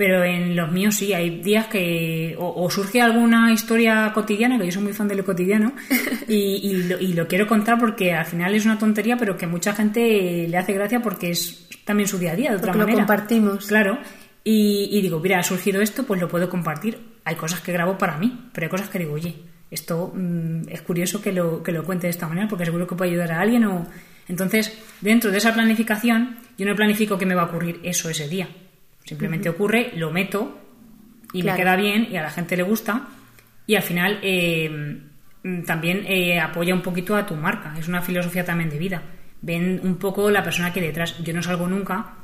[0.00, 4.72] pero en los míos sí, hay días que o, surge alguna historia cotidiana, que yo
[4.72, 5.74] soy muy fan de lo cotidiano,
[6.26, 10.56] y, lo, quiero contar porque al final es una tontería, pero que mucha gente le
[10.56, 12.92] hace gracia porque es también su día a día, de otra manera.
[12.92, 13.66] lo compartimos.
[13.66, 13.98] Claro,
[14.42, 16.98] Y, digo, mira, ha surgido esto, pues lo puedo compartir.
[17.24, 19.36] Hay cosas que grabo para mí, pero hay cosas que digo, oye,
[19.70, 22.94] esto mm, es curioso que lo, que lo cuente de esta manera porque seguro que
[22.94, 23.86] puede ayudar a alguien o...
[24.28, 28.28] Entonces, dentro de esa planificación, yo no planifico que me va a ocurrir eso ese
[28.28, 28.48] día.
[29.10, 30.56] Simplemente ocurre, lo meto
[31.32, 33.08] y me queda bien y a la gente le gusta
[33.66, 35.00] y al final eh,
[35.42, 37.74] mm, también eh, apoya un poquito a tu marca.
[37.76, 39.02] Es una filosofía también de vida.
[39.42, 41.18] Ven un poco la persona que hay detrás.
[41.24, 42.14] Yo no salgo nunca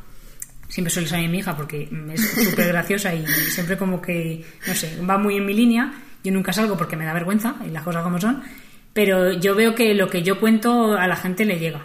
[0.69, 4.97] siempre suele salir mi hija porque es súper graciosa y siempre como que, no sé,
[5.03, 5.93] va muy en mi línea.
[6.23, 8.45] Yo nunca salgo porque me da vergüenza y las cosas como son.
[8.93, 11.85] Pero yo veo que lo que yo cuento a la gente le llega.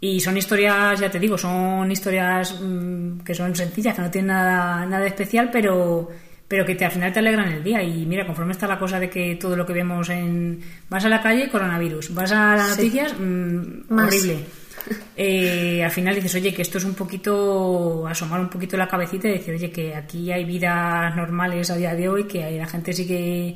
[0.00, 4.28] Y son historias, ya te digo, son historias mm, que son sencillas, que no tienen
[4.28, 6.08] nada, nada especial, pero,
[6.46, 7.82] pero que te, al final te alegran el día.
[7.82, 10.60] Y mira, conforme está la cosa de que todo lo que vemos en...
[10.88, 12.14] Vas a la calle, coronavirus.
[12.14, 14.38] Vas a las noticias, mm, horrible
[15.16, 19.28] eh, al final dices, oye, que esto es un poquito, asomar un poquito la cabecita
[19.28, 22.92] y decir, oye, que aquí hay vidas normales a día de hoy, que la gente
[22.92, 23.54] sigue,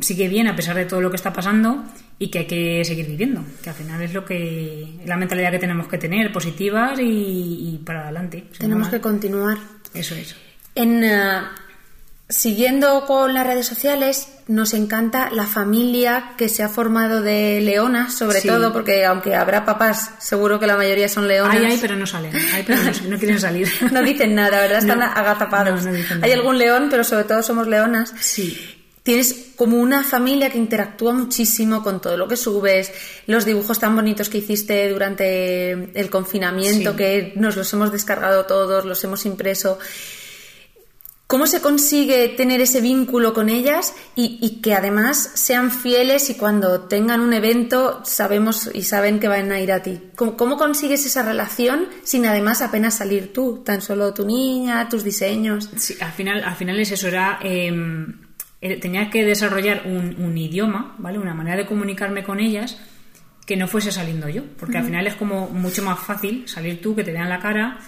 [0.00, 1.84] sigue bien a pesar de todo lo que está pasando
[2.18, 5.58] y que hay que seguir viviendo, que al final es lo que, la mentalidad que
[5.58, 8.44] tenemos que tener, positivas y, para adelante.
[8.58, 9.58] Tenemos que continuar.
[9.94, 10.34] Eso es.
[10.74, 11.40] En, eh,
[12.30, 18.12] Siguiendo con las redes sociales, nos encanta la familia que se ha formado de leonas,
[18.12, 21.56] sobre todo, porque aunque habrá papás, seguro que la mayoría son leonas.
[21.56, 22.36] Hay, hay, pero no salen.
[22.52, 23.66] Hay, pero no, quieren salir.
[23.92, 24.80] no dicen nada, ¿verdad?
[24.80, 25.86] Están agazapados.
[26.20, 28.12] hay algún león, pero sobre todo somos leonas.
[28.20, 28.77] Sí.
[29.02, 32.92] Tienes como una familia que interactúa muchísimo con todo lo que subes,
[33.26, 38.84] los dibujos tan bonitos que hiciste durante el confinamiento, que nos los hemos descargado todos,
[38.84, 39.78] los hemos impreso.
[41.28, 46.88] ¿Cómo se consigue tener ese vínculo con ellas y, que además sean fieles y cuando
[46.88, 50.00] tengan un evento sabemos y saben que van a ir a ti?
[50.16, 55.68] ¿Cómo, consigues esa relación sin además apenas salir tú, tan solo tu niña, tus diseños?
[55.76, 57.38] Sí, al final, al final es eso, era...
[57.42, 58.27] Em, eh,
[58.60, 61.18] tenía que desarrollar un, idioma, ¿vale?
[61.18, 62.80] Una manera de comunicarme con ellas
[63.46, 66.94] que no fuese saliendo yo, porque al final es como mucho más fácil salir tú,
[66.94, 67.78] que te vean la cara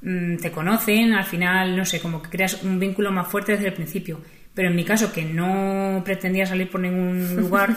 [0.00, 3.68] Mm, te conocen, al final, no sé, como que creas un vínculo más fuerte desde
[3.68, 4.20] el principio.
[4.54, 7.76] Pero en mi caso, que no pretendía salir por ningún lugar,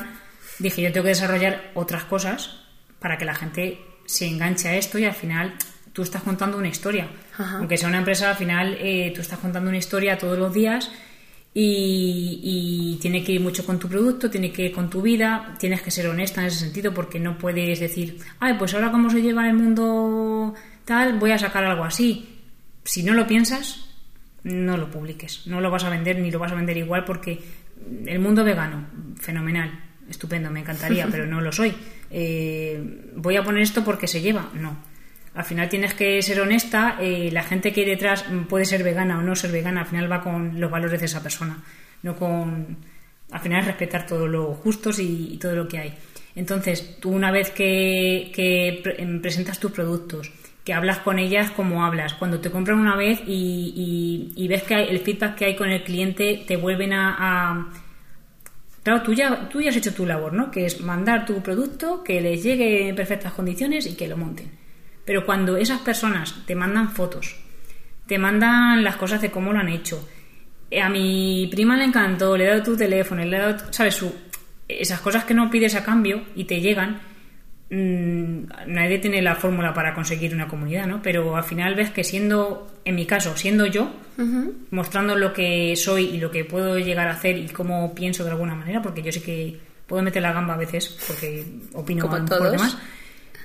[0.60, 2.64] dije yo tengo que desarrollar otras cosas
[3.00, 5.56] para que la gente se enganche a esto y al final
[5.94, 7.10] tú estás contando una historia.
[7.38, 10.92] Aunque sea una empresa, al final eh, tú estás contando una historia todos los días
[11.54, 15.56] y, y, tiene que ir mucho con tu producto, tiene que ir con tu vida,
[15.60, 19.10] tienes que ser honesta en ese sentido porque no puedes decir, ay, pues ahora cómo
[19.10, 20.54] se lleva el mundo
[20.86, 22.40] tal, voy a sacar algo así.
[22.84, 23.92] Si no lo piensas,
[24.44, 25.46] no lo publiques.
[25.48, 27.40] No lo vas a vender ni lo vas a vender igual porque
[28.06, 28.88] el mundo vegano,
[29.20, 31.74] fenomenal, estupendo, me encantaría, pero no lo soy.
[32.10, 34.50] Eh, voy a poner esto porque se lleva.
[34.54, 34.78] No.
[35.34, 36.98] Al final tienes que ser honesta.
[37.00, 39.82] Eh, la gente que hay detrás puede ser vegana o no ser vegana.
[39.82, 41.64] Al final va con los valores de esa persona.
[42.04, 42.78] No con.
[43.32, 45.94] Al final es respetar todo lo justos y, todo lo que hay.
[46.36, 48.82] Entonces, tú una vez que, que
[49.22, 50.32] presentas tus productos,
[50.66, 52.14] que hablas con ellas como hablas.
[52.14, 56.44] Cuando te compran una vez y, ves que el feedback que hay con el cliente
[56.46, 57.70] te vuelven a,
[58.84, 60.50] Claro, tú ya, tú ya has hecho tu labor, ¿no?
[60.50, 64.61] Que es mandar tu producto, que les llegue en perfectas condiciones y que lo monten.
[65.06, 67.36] Pero cuando esas personas te mandan fotos,
[68.08, 70.08] te mandan las cosas de cómo lo han hecho,
[70.82, 73.96] a mi prima le encantó, le he dado tu teléfono, le he dado, ¿sabes?
[73.96, 74.14] Su,
[74.68, 77.02] esas cosas que no pides a cambio y te llegan,
[77.74, 81.02] Mm, nadie tiene la fórmula para conseguir una comunidad, ¿no?
[81.02, 83.94] Pero al final ves que siendo, en mi caso, siendo yo,
[84.72, 88.32] mostrando lo que soy y lo que puedo llegar a hacer y cómo pienso de
[88.32, 92.26] alguna manera, porque yo sé que puedo meter la gamba a veces, porque opino Como
[92.26, 92.52] todos.
[92.52, 92.78] demás.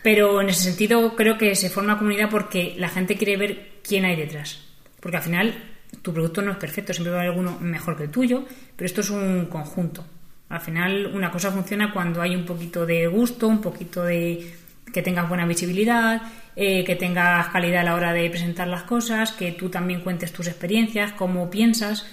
[0.06, 4.04] Pero en ese sentido creo que se forma comunidad porque la gente quiere ver quién
[4.04, 4.62] hay detrás.
[5.00, 5.52] Porque al final
[6.00, 8.44] tu producto no es perfecto, siempre va a haber alguno mejor que el tuyo,
[8.76, 10.06] pero esto es un conjunto.
[10.48, 14.54] Al final una cosa funciona cuando hay un poquito de gusto, un poquito de
[14.92, 16.22] que tengas buena visibilidad,
[16.54, 20.32] eh, que tengas calidad a la hora de presentar las cosas, que tú también cuentes
[20.32, 22.06] tus experiencias, cómo piensas.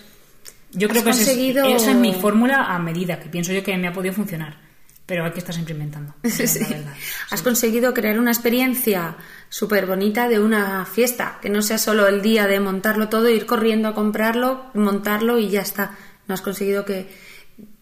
[0.72, 3.94] Yo creo que esa es mi fórmula a medida, que pienso yo que me ha
[3.94, 4.63] podido funcionar.
[5.06, 6.16] Pero hay que estar siempre inventando.
[7.32, 9.18] Has conseguido crear una experiencia
[9.50, 13.46] súper bonita de una fiesta, que no sea solo el día de montarlo todo, ir
[13.46, 15.98] corriendo a comprarlo, montarlo y ya está.
[16.28, 17.10] No has conseguido que,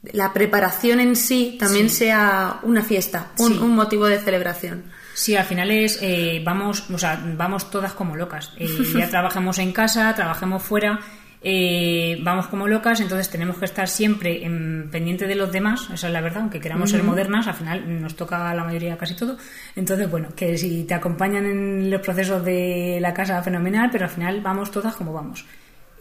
[0.04, 4.86] la preparación en sí también sea una fiesta, un, motivo de celebración.
[5.14, 8.52] Sí, al final es, eh, vamos, o sea, vamos todas como locas.
[8.58, 11.00] Eh, ya trabajemos en casa, trabajemos fuera,
[11.44, 16.08] eh, vamos como locas, entonces tenemos que estar siempre en, pendiente de los demás, esa
[16.08, 19.38] es la verdad, aunque queramos ser modernas, al final nos toca la mayoría casi todo.
[19.76, 24.12] Entonces, bueno, que si te acompañan en los procesos de la casa, fenomenal, pero al
[24.12, 25.46] final vamos todas como vamos,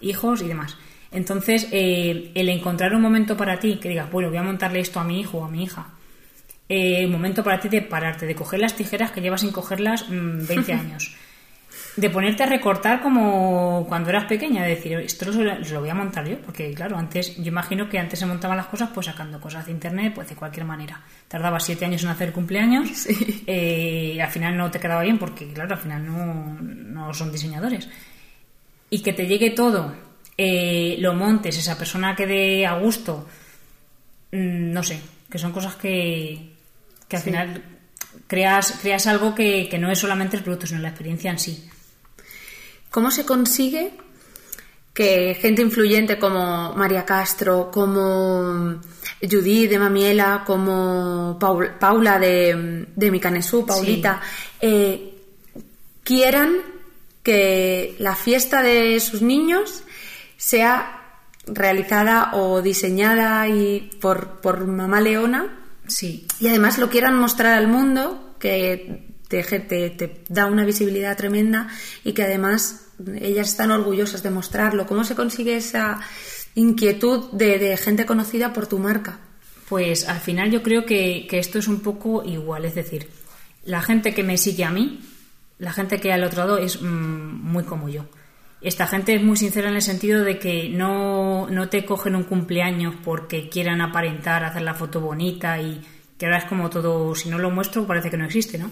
[0.03, 0.77] hijos y demás.
[1.11, 5.01] Entonces, eh, el encontrar un momento para ti que digas, bueno, voy a montarle esto
[5.01, 5.87] a mi hijo o a mi hija,
[6.69, 10.05] eh, un momento para ti de pararte, de coger las tijeras que llevas sin cogerlas
[10.11, 11.17] 20 mm, años
[11.97, 16.27] de ponerte a recortar como cuando eras pequeña, de decir, esto lo, voy a montar
[16.27, 19.67] yo, porque claro, antes, yo imagino que antes se montaban las cosas pues sacando cosas
[19.67, 21.01] de internet, pues de cualquier manera.
[21.27, 23.07] Tardaba siete años en hacer cumpleaños,
[23.47, 26.07] eh, y al final no te quedaba bien, porque claro, al final
[26.93, 27.89] no, son diseñadores.
[28.89, 29.93] Y que te llegue todo,
[30.37, 33.29] eh, lo montes, esa persona quede a gusto,
[34.33, 36.55] mm, no sé, que son cosas que,
[37.09, 37.63] que al final
[38.27, 41.70] creas, creas algo que, que no es solamente el producto, sino la experiencia en sí.
[42.91, 43.93] ¿Cómo se consigue
[44.93, 48.81] que gente influyente como María Castro, como
[49.23, 54.21] Judith de Mamiela, como Paula de, de Micanesú, Paulita,
[54.61, 55.15] eh,
[56.03, 56.57] quieran
[57.23, 59.85] que la fiesta de sus niños
[60.37, 65.59] sea realizada o diseñada y por, por mamá Leona.
[65.87, 66.27] Sí.
[66.41, 71.69] Y además lo quieran mostrar al mundo, que te, te, da una visibilidad tremenda
[72.03, 72.89] y que además
[73.21, 74.87] ellas están orgullosas de mostrarlo.
[74.87, 76.01] ¿Cómo se consigue esa
[76.57, 79.21] inquietud de, gente conocida por tu marca?
[79.69, 83.09] Pues al final yo creo que, esto es un poco igual, es decir,
[83.65, 85.01] la gente que me sigue a mí,
[85.59, 88.07] la gente que al otro lado es mm, muy como yo.
[88.61, 92.25] Esta gente es muy sincera en el sentido de que no, no te cogen un
[92.25, 95.81] cumpleaños porque quieran aparentar, hacer la foto bonita y
[96.19, 98.71] que ahora es como todo, si no lo muestro parece que no existe, ¿no?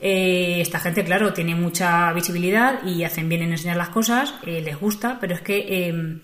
[0.00, 4.60] Eh, esta gente, claro, tiene mucha visibilidad y hacen bien en enseñar las cosas, eh,
[4.60, 6.20] les gusta, pero es que em,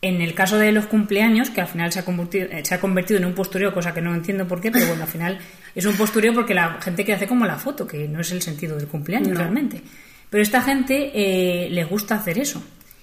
[0.00, 2.80] en el caso de los cumpleaños, que al final se ha, convertido, eh, se ha
[2.80, 5.38] convertido en un postureo, cosa que no entiendo por qué, pero bueno, al final
[5.74, 8.42] es un postureo porque la gente que hace como la foto, que no es el
[8.42, 9.82] sentido del cumpleaños realmente.
[10.30, 12.62] Pero esta gente les gusta hacer eso.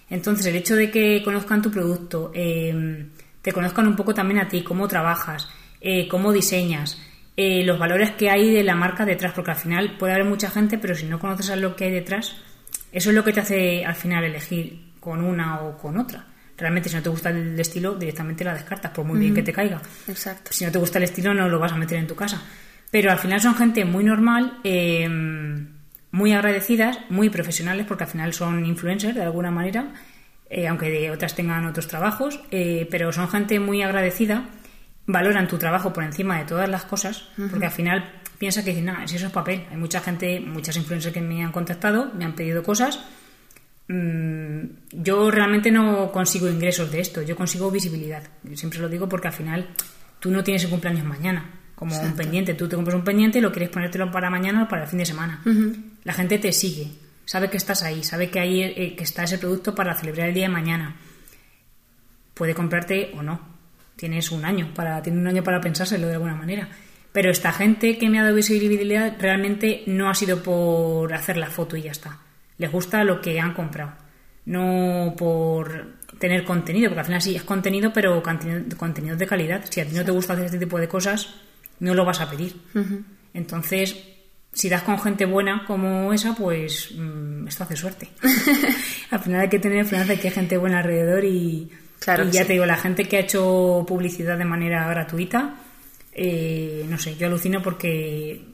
[0.10, 3.10] Entonces, el hecho de que conozcan tu producto, em,
[3.42, 5.48] te conozcan un poco también a ti, cómo trabajas,
[5.82, 7.00] eh, cómo diseñas,
[7.38, 10.50] eh, los valores que hay de la marca detrás, porque al final puede haber mucha
[10.50, 12.38] gente, pero si no conoces a lo que hay detrás,
[12.94, 16.26] eso es lo que te hace al final elegir con una o con otra.
[16.58, 19.52] Realmente, si no te gusta el estilo, directamente la descartas, por muy bien que te
[19.52, 19.82] caiga.
[20.08, 20.52] Exacto.
[20.54, 22.42] Si no te gusta el estilo, no lo vas a meter en tu casa.
[22.90, 25.06] Pero al final son gente muy normal, eh,
[26.12, 29.92] muy agradecidas, muy profesionales, porque al final son influencers de alguna manera,
[30.70, 34.46] aunque de otras tengan otros trabajos, pero son gente muy agradecida
[35.08, 39.08] valoran tu trabajo por encima de todas las cosas, porque al final piensa que nada,
[39.08, 39.66] si eso es papel.
[39.72, 43.00] Hay mucha gente, muchas influencers que me han contactado, me han pedido cosas.
[43.88, 48.24] Mm, yo realmente no consigo ingresos de esto, yo consigo visibilidad.
[48.44, 49.68] Yo siempre lo digo porque al final
[50.20, 52.54] tú no tienes el cumpleaños mañana, como un pendiente.
[52.56, 55.00] Tú te compras un pendiente y lo quieres ponértelo para mañana o para el fin
[55.00, 55.42] de semana.
[56.04, 56.92] La gente te sigue,
[57.26, 60.34] sabe que estás ahí, sabe que ahí eh, que está ese producto para celebrar el
[60.34, 60.96] día de mañana.
[62.34, 63.55] Puede comprarte o no,
[63.96, 66.70] tienes un año para, tiene un año para pensárselo de alguna manera.
[67.12, 71.50] Pero esta gente que me ha dado visibilidad realmente no ha sido por hacer la
[71.50, 72.20] foto y ya está.
[72.58, 73.94] Les gusta lo que han comprado.
[74.46, 79.64] No por tener contenido, porque al final sí es contenido, pero contenido de calidad.
[79.70, 81.36] Si a ti no te gusta hacer este tipo de cosas,
[81.80, 82.62] no lo vas a pedir.
[83.34, 83.96] Entonces,
[84.52, 88.10] si das con gente buena como esa, pues mm, esto hace suerte.
[89.12, 91.70] al final hay que tener de que hay gente buena alrededor y,
[92.26, 95.56] y ya te digo, la gente que ha hecho publicidad de manera gratuita,
[96.12, 98.46] eh, no sé, yo alucino porque,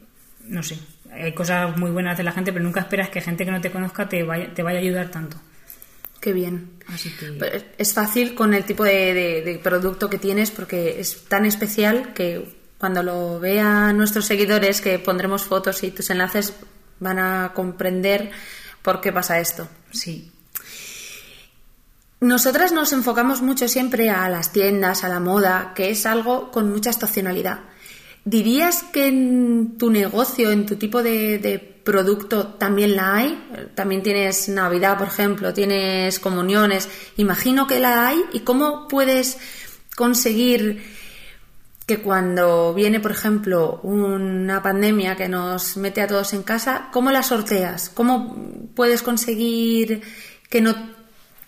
[0.46, 0.78] no sé,
[1.12, 3.72] hay cosas muy buenas de la gente, pero nunca esperas que gente que no te
[3.72, 5.38] conozca te vaya, te vaya a ayudar tanto.
[6.22, 6.70] Qué bien.
[7.80, 13.02] Es fácil con el tipo de, producto que tienes porque es tan especial que cuando
[13.02, 16.54] lo vean nuestros seguidores, que pondremos fotos y tus enlaces,
[17.00, 18.30] van a comprender
[18.84, 19.68] por qué pasa esto.
[19.92, 20.31] Sí.
[22.22, 26.72] Nosotras nos enfocamos mucho siempre a las tiendas, a la moda, que es algo con
[26.72, 27.62] mucha estacionalidad.
[28.24, 33.72] ¿Dirías que en tu negocio, en tu tipo de, producto, también la hay?
[33.74, 36.88] También tienes Navidad, por ejemplo, tienes comuniones.
[37.18, 38.24] Imagino que la hay.
[38.34, 39.40] ¿Y cómo puedes
[39.96, 40.84] conseguir
[41.88, 47.10] que cuando viene, por ejemplo, una pandemia que nos mete a todos en casa, ¿cómo
[47.10, 47.90] la sorteas?
[47.90, 50.04] ¿Cómo puedes conseguir
[50.48, 51.01] que no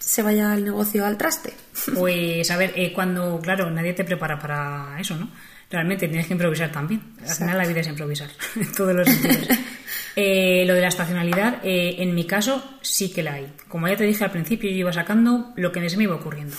[0.06, 1.54] se vaya el negocio al traste?
[1.96, 5.30] Pues a ver, eh, cuando, claro, nadie te prepara para eso, ¿no?
[5.70, 7.02] Realmente tienes que improvisar también.
[7.22, 9.48] Al final la vida es improvisar, en todos los sentidos.
[10.16, 13.52] Eh, lo de la estacionalidad, eh, en mi caso, sí que la hay.
[13.68, 16.56] Como ya te dije al principio, yo iba sacando lo que se me iba ocurriendo.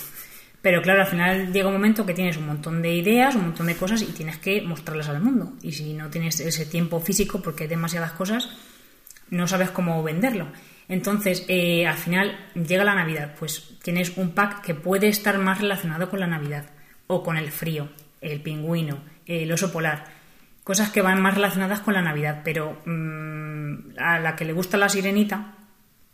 [0.61, 3.67] Pero claro, al final llega un momento que tienes un montón de ideas, un montón
[3.67, 5.53] de cosas y tienes que mostrarlas al mundo.
[5.61, 8.49] Y si no tienes ese tiempo físico, porque hay demasiadas cosas,
[9.29, 10.47] no sabes cómo venderlo.
[10.87, 15.61] Entonces, eh, al final llega la Navidad, pues tienes un pack que puede estar más
[15.61, 16.65] relacionado con la Navidad
[17.07, 17.89] o con el frío,
[18.21, 20.05] el pingüino, el oso polar,
[20.63, 24.77] cosas que van más relacionadas con la Navidad, pero mm, a la que le gusta
[24.77, 25.55] la sirenita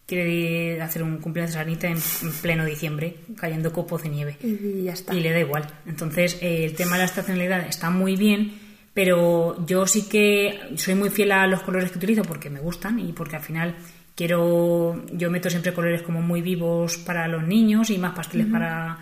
[0.06, 1.98] quiere hacer un cumpleaños de sirenita en,
[2.42, 4.38] pleno diciembre, cayendo copos de nieve.
[4.44, 5.14] Y ya está.
[5.14, 5.66] Y le da igual.
[5.86, 8.60] Entonces, eh, el tema de la estacionalidad está muy bien,
[8.94, 13.00] pero yo sí que soy muy fiel a los colores que utilizo porque me gustan
[13.00, 13.76] y porque al final
[14.22, 19.00] quiero yo meto siempre colores como muy vivos para los niños y más pasteles para,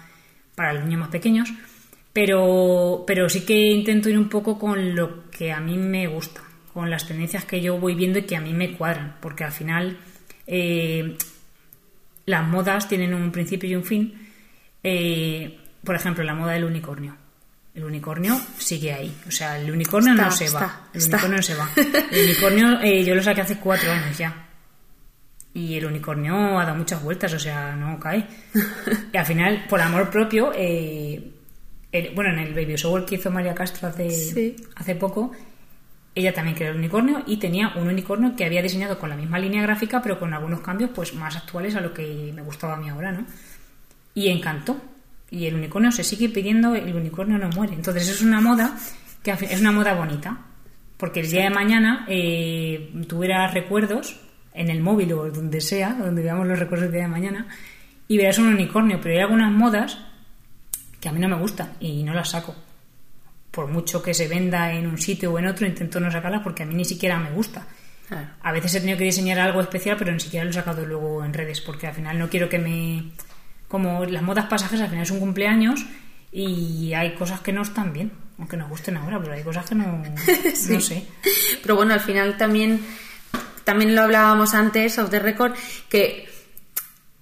[0.55, 1.51] para los niños más pequeños
[2.13, 6.41] pero pero sí que intento ir un poco con lo que a mí me gusta
[6.73, 9.51] con las tendencias que yo voy viendo y que a mí me cuadran porque al
[9.51, 9.97] final
[10.47, 11.17] eh,
[12.25, 14.29] las modas tienen un principio y un fin
[14.85, 17.17] eh, por ejemplo la moda del unicornio
[17.75, 19.15] el unicornio sigue ahí.
[19.27, 20.89] O sea, el unicornio no se va.
[20.91, 21.69] El unicornio no se va.
[22.11, 24.48] El unicornio eh, yo lo saqué hace cuatro años ya.
[25.59, 28.25] Y el unicornio ha dado muchas vueltas, o sea, no cae.
[29.11, 31.33] Y al final, por amor propio, eh,
[32.15, 35.33] bueno, en el Baby Shower que hizo María Castro hace, hace poco,
[36.15, 39.37] ella también creó el unicornio y tenía un unicornio que había diseñado con la misma
[39.37, 42.77] línea gráfica, pero con algunos cambios pues más actuales a lo que me gustaba a
[42.77, 43.25] mí ahora, ¿no?
[44.13, 44.79] Y encantó
[45.29, 47.73] y el unicornio se sigue pidiendo, el unicornio no muere.
[47.73, 48.77] Entonces es una moda
[49.23, 50.37] que es una moda bonita,
[50.95, 56.21] porque el día de mañana eh, verás recuerdos en el móvil o donde sea, donde
[56.21, 57.47] veamos los recuerdos del día de mañana,
[58.07, 59.99] y verás un unicornio, pero hay algunas modas
[60.99, 62.55] que a mí no me gustan y no las saco.
[63.51, 66.63] Por mucho que se venda en un sitio o en otro, intento no sacarlas porque
[66.63, 67.67] a mí ni siquiera me gusta.
[68.41, 71.23] A veces he tenido que diseñar algo especial, pero ni siquiera lo he sacado luego
[71.23, 73.11] en redes, porque al final no quiero que me
[73.69, 75.85] como las modas pasajes al final es un cumpleaños
[76.31, 79.75] y hay cosas que no están bien, aunque nos gusten ahora, pero hay cosas que
[79.75, 80.03] no,
[80.69, 81.05] no sé.
[81.61, 82.81] Pero bueno, al final también,
[83.69, 85.53] también lo hablábamos antes, off the record,
[85.89, 86.27] que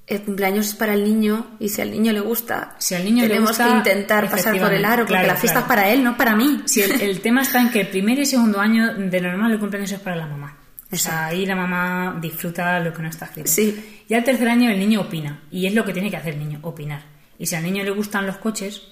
[0.07, 3.27] el cumpleaños es para el niño y si al niño le gusta, si al niño
[3.27, 6.15] tenemos le que intentar pasar por el aro, porque la fiesta es para él, no
[6.15, 6.61] para mí.
[6.63, 9.91] Si el, tema está en que el primer y segundo año de normal el cumpleaños
[9.91, 10.57] es para la mamá.
[10.89, 13.49] O sea, ahí la mamá disfruta lo que no está escrito.
[13.49, 14.03] Sí.
[14.07, 16.39] Ya el tercer año el niño opina, y es lo que tiene que hacer el
[16.39, 17.01] niño, opinar.
[17.37, 18.83] Y si al niño le gustan los coches,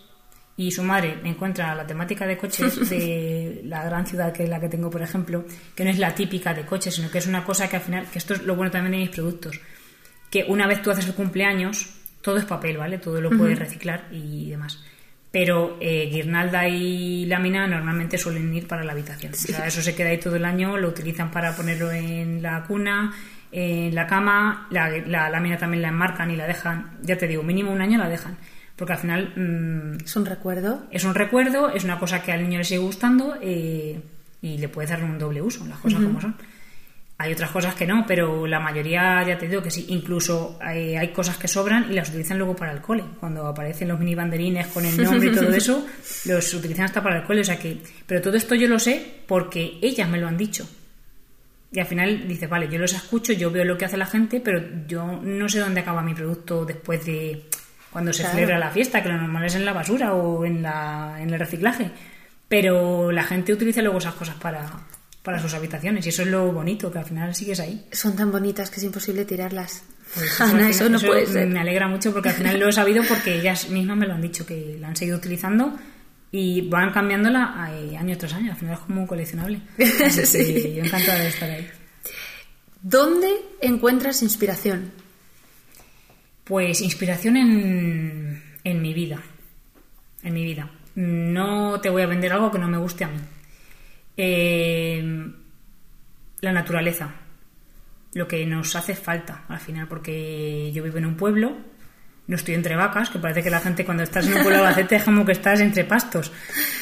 [0.58, 4.60] y su madre encuentra la temática de coches de la gran ciudad que es la
[4.60, 5.46] que tengo, por ejemplo,
[5.76, 8.06] que no es la típica de coches, sino que es una cosa que al final,
[8.12, 9.60] que esto es lo bueno también de mis productos,
[10.30, 11.90] que una vez tú haces el cumpleaños,
[12.22, 12.98] todo es papel, ¿vale?
[12.98, 14.84] Todo lo puedes reciclar y demás.
[15.32, 19.34] Pero eh, guirnalda y lámina normalmente suelen ir para la habitación.
[19.34, 22.64] O sea, eso se queda ahí todo el año, lo utilizan para ponerlo en la
[22.64, 23.14] cuna,
[23.52, 27.72] en la cama, la, lámina también la enmarcan y la dejan, ya te digo, mínimo
[27.72, 28.38] un año la dejan.
[28.76, 29.34] Porque al final...
[29.36, 30.84] Mm, es un recuerdo.
[30.92, 34.00] Es un recuerdo, es una cosa que al niño le sigue gustando eh,
[34.42, 36.36] y le puede dar un doble uso, las cosas como son.
[37.18, 39.86] Hay otras cosas que no, pero la mayoría ya te digo que sí.
[39.88, 43.06] Incluso hay, hay, cosas que sobran y las utilizan luego para el cole.
[43.22, 45.86] Cuando aparecen los mini banderines con el nombre y todo eso,
[46.26, 47.40] los utilizan hasta para el cole.
[47.40, 50.68] O sea que, pero todo esto yo lo sé porque ellas me lo han dicho.
[51.72, 54.42] Y al final dice, vale, yo los escucho, yo veo lo que hace la gente,
[54.42, 57.46] pero yo no sé dónde acaba mi producto después de
[57.96, 61.16] cuando se celebra la fiesta, que lo normal es en la basura o en, la,
[61.18, 61.92] en el reciclaje.
[62.50, 64.70] Pero la gente utiliza luego esas cosas para,
[65.24, 67.88] para sus habitaciones y eso es lo bonito, que al final sigues ahí.
[67.94, 69.86] Son tan bonitas que es imposible tirarlas.
[70.14, 71.48] Pues Ana, eso, no puede ser.
[71.48, 74.22] Me alegra mucho porque al final lo he sabido porque ellas mismas me lo han
[74.22, 75.80] dicho, que la han seguido utilizando
[76.34, 78.52] y van cambiándola eh, año tras año.
[78.52, 79.62] Al final es como un coleccionable.
[80.10, 80.74] sí.
[80.76, 81.66] Yo encantada de estar ahí.
[82.82, 83.30] ¿Dónde
[83.62, 85.05] encuentras inspiración?
[86.46, 89.22] Pues inspiración en, en mi vida.
[90.24, 90.72] En mi vida.
[90.96, 93.20] No te voy a vender algo que no me guste a mí.
[94.16, 95.32] Eh,
[96.40, 97.14] la naturaleza.
[98.14, 101.58] Lo que nos hace falta al final, porque yo vivo en un pueblo
[102.28, 104.96] no estoy entre vacas, que parece que la gente cuando estás en un pueblo de
[104.96, 106.32] es como que estás entre pastos.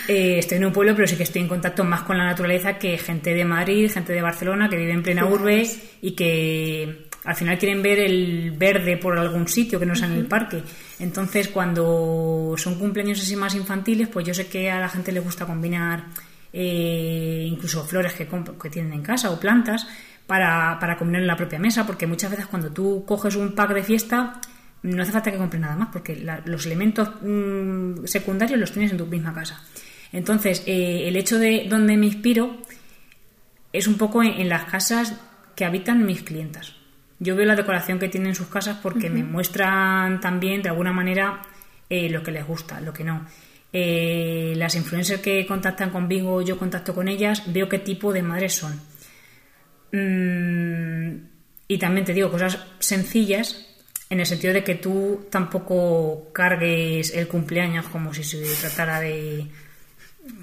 [0.07, 2.77] Eh, estoy en un pueblo, pero sí que estoy en contacto más con la naturaleza
[2.77, 5.69] que gente de Madrid, gente de Barcelona, que vive en plena urbe
[6.01, 10.13] y que al final quieren ver el verde por algún sitio que no sea en
[10.13, 10.61] el parque.
[10.99, 15.19] Entonces, cuando son cumpleaños así más infantiles, pues yo sé que a la gente le
[15.19, 16.05] gusta combinar
[16.51, 19.87] eh, incluso flores que, que tienen en casa o plantas
[20.27, 23.73] para, para combinar en la propia mesa, porque muchas veces cuando tú coges un pack
[23.73, 24.39] de fiesta
[24.83, 28.97] no hace falta que compres nada más porque los elementos mm, secundarios los tienes en
[28.97, 29.63] tu misma casa.
[30.11, 32.57] Entonces, eh, el hecho de donde me inspiro
[33.71, 35.15] es un poco en, las casas
[35.55, 36.75] que habitan mis clientas.
[37.23, 40.91] Yo veo la decoración que tienen en sus casas porque me muestran también, de alguna
[40.91, 41.41] manera,
[41.89, 43.25] eh, lo que les gusta, lo que no.
[43.71, 48.55] Eh, las influencers que contactan conmigo, yo contacto con ellas, veo qué tipo de madres
[48.55, 48.73] son.
[49.93, 51.29] Mm,
[51.69, 53.69] y también te digo cosas sencillas
[54.09, 59.47] en el sentido de que tú tampoco cargues el cumpleaños como si se tratara de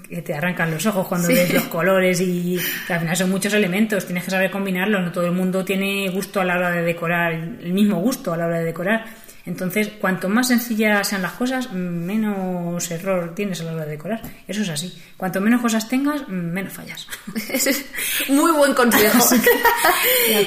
[0.07, 3.53] que te arrancan los ojos cuando ves los colores y que al final son muchos
[3.53, 6.81] elementos, tienes que saber combinarlos, no todo el mundo tiene gusto a la hora de
[6.81, 9.05] decorar, el mismo gusto a la hora de decorar.
[9.43, 14.21] Entonces, cuanto más sencillas sean las cosas, menos error tienes a la hora de decorar.
[14.47, 14.95] Eso es así.
[15.17, 17.07] Cuanto menos cosas tengas, menos fallas.
[18.29, 19.35] Muy buen consejo.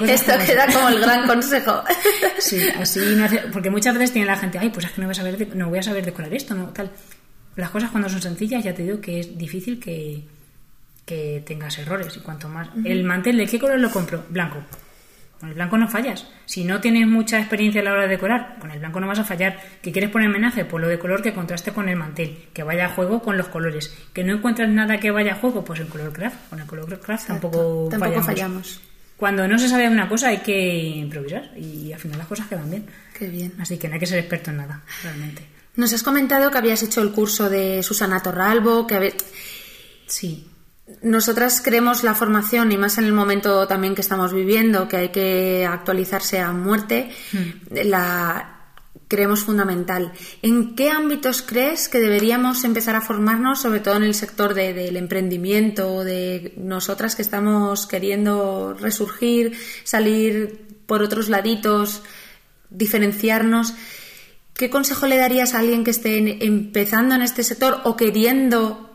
[0.06, 1.82] Esto queda como el gran consejo.
[2.38, 3.38] sí, así no hace...
[3.52, 5.68] porque muchas veces tiene la gente, ay, pues es que no voy a saber, no
[5.68, 6.92] voy a saber decorar esto, no tal.
[7.56, 10.24] Las cosas cuando son sencillas, ya te digo que es difícil que,
[11.04, 12.16] que tengas errores.
[12.16, 12.68] Y cuanto más.
[12.84, 14.24] El mantel, ¿de qué color lo compro?
[14.28, 14.62] Blanco.
[15.38, 16.26] Con el blanco no fallas.
[16.46, 19.18] Si no tienes mucha experiencia a la hora de decorar, con el blanco no vas
[19.18, 19.60] a fallar.
[19.82, 20.64] ¿Que quieres poner homenaje?
[20.64, 23.48] Pues lo de color que contraste con el mantel, que vaya a juego con los
[23.48, 23.94] colores.
[24.12, 25.64] ¿Que no encuentras nada que vaya a juego?
[25.64, 26.48] Pues el color craft.
[26.50, 28.80] Con el color craft tampoco, tampoco fallamos.
[29.16, 32.68] Cuando no se sabe una cosa hay que improvisar y al final las cosas quedan
[32.70, 32.86] bien.
[33.16, 33.52] Qué bien.
[33.60, 35.42] Así que no hay que ser experto en nada, realmente.
[35.76, 39.14] Nos has comentado que habías hecho el curso de Susana Torralbo, que
[40.06, 40.50] Sí
[41.02, 45.08] nosotras creemos la formación, y más en el momento también que estamos viviendo, que hay
[45.08, 47.76] que actualizarse a muerte, hmm.
[47.84, 48.50] la
[49.08, 50.12] creemos fundamental.
[50.42, 54.96] ¿En qué ámbitos crees que deberíamos empezar a formarnos, sobre todo en el sector del
[54.96, 62.02] emprendimiento, de nosotras que estamos queriendo resurgir, salir por otros laditos,
[62.70, 63.74] diferenciarnos?
[64.54, 68.94] ¿Qué consejo le darías a alguien que esté empezando en este sector o queriendo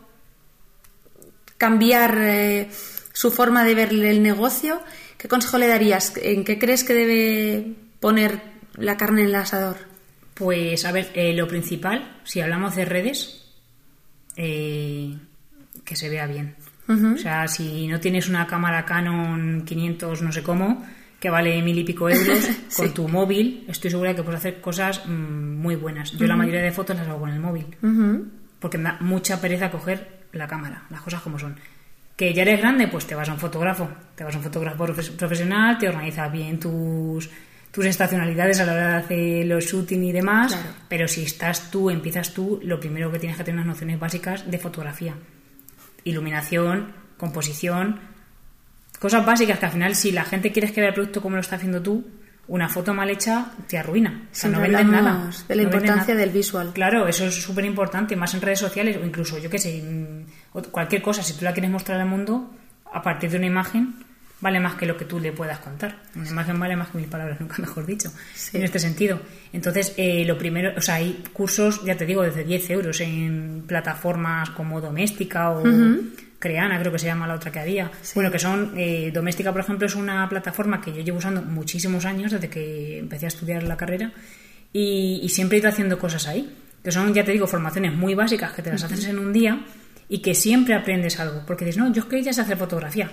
[1.58, 2.70] cambiar eh,
[3.12, 4.80] su forma de ver el negocio,
[5.18, 6.14] ¿qué consejo le darías?
[6.16, 8.40] ¿En qué crees que debe poner
[8.76, 9.76] la carne en el asador?
[10.32, 13.44] Pues a ver, eh, lo principal, si hablamos de redes,
[14.36, 15.14] eh,
[15.84, 16.56] que se vea bien.
[16.88, 20.84] O sea, si no tienes una cámara Canon 500 no sé cómo,
[21.20, 25.06] que vale mil y pico euros, con tu móvil, estoy segura que puedes hacer cosas
[25.06, 26.12] mm, muy buenas.
[26.12, 27.66] Yo la mayoría de fotos las hago con el móvil,
[28.58, 31.56] porque me da mucha pereza coger la cámara, las cosas como son.
[32.16, 34.86] Que ya eres grande, pues te vas a un fotógrafo, te vas a un fotógrafo
[35.16, 37.30] profesional, te organizas bien tus,
[37.70, 40.58] tus estacionalidades a la hora de hacer los shooting y demás,
[40.88, 44.50] pero si estás tú, empiezas tú, lo primero que tienes que tener unas nociones básicas
[44.50, 45.14] de fotografía.
[46.04, 48.00] Iluminación, composición,
[49.00, 51.40] cosas básicas que al final si la gente quiere que vea el producto como lo
[51.40, 52.06] está haciendo tú,
[52.46, 54.28] una foto mal hecha te arruina.
[54.30, 55.30] O sea, no vendes nada.
[55.48, 56.72] De la importancia del visual.
[56.74, 59.82] Claro, eso es súper importante, más en redes sociales o incluso, yo qué sé,
[60.70, 62.50] cualquier cosa, si tú la quieres mostrar al mundo,
[62.92, 63.94] a partir de una imagen,
[64.40, 65.96] vale más que lo que tú le puedas contar.
[66.16, 68.12] Una imagen vale más que mil palabras, nunca mejor dicho,
[68.52, 69.20] en este sentido.
[69.52, 73.64] Entonces, eh, lo primero, o sea, hay cursos, ya te digo, desde 10 euros en
[73.66, 75.62] plataformas como Doméstica o...
[76.40, 77.90] Creana, creo que se llama la otra que había.
[78.14, 78.72] Bueno, que son.
[78.76, 82.98] Eh, Doméstica, por ejemplo, es una plataforma que yo llevo usando muchísimos años desde que
[82.98, 84.10] empecé a estudiar la carrera
[84.72, 86.56] y, siempre he ido haciendo cosas ahí.
[86.82, 89.66] Que son, ya te digo, formaciones muy básicas que te las haces en un día
[90.08, 91.42] y que siempre aprendes algo.
[91.46, 93.10] Porque dices, no, yo es que ya sé hacer fotografía.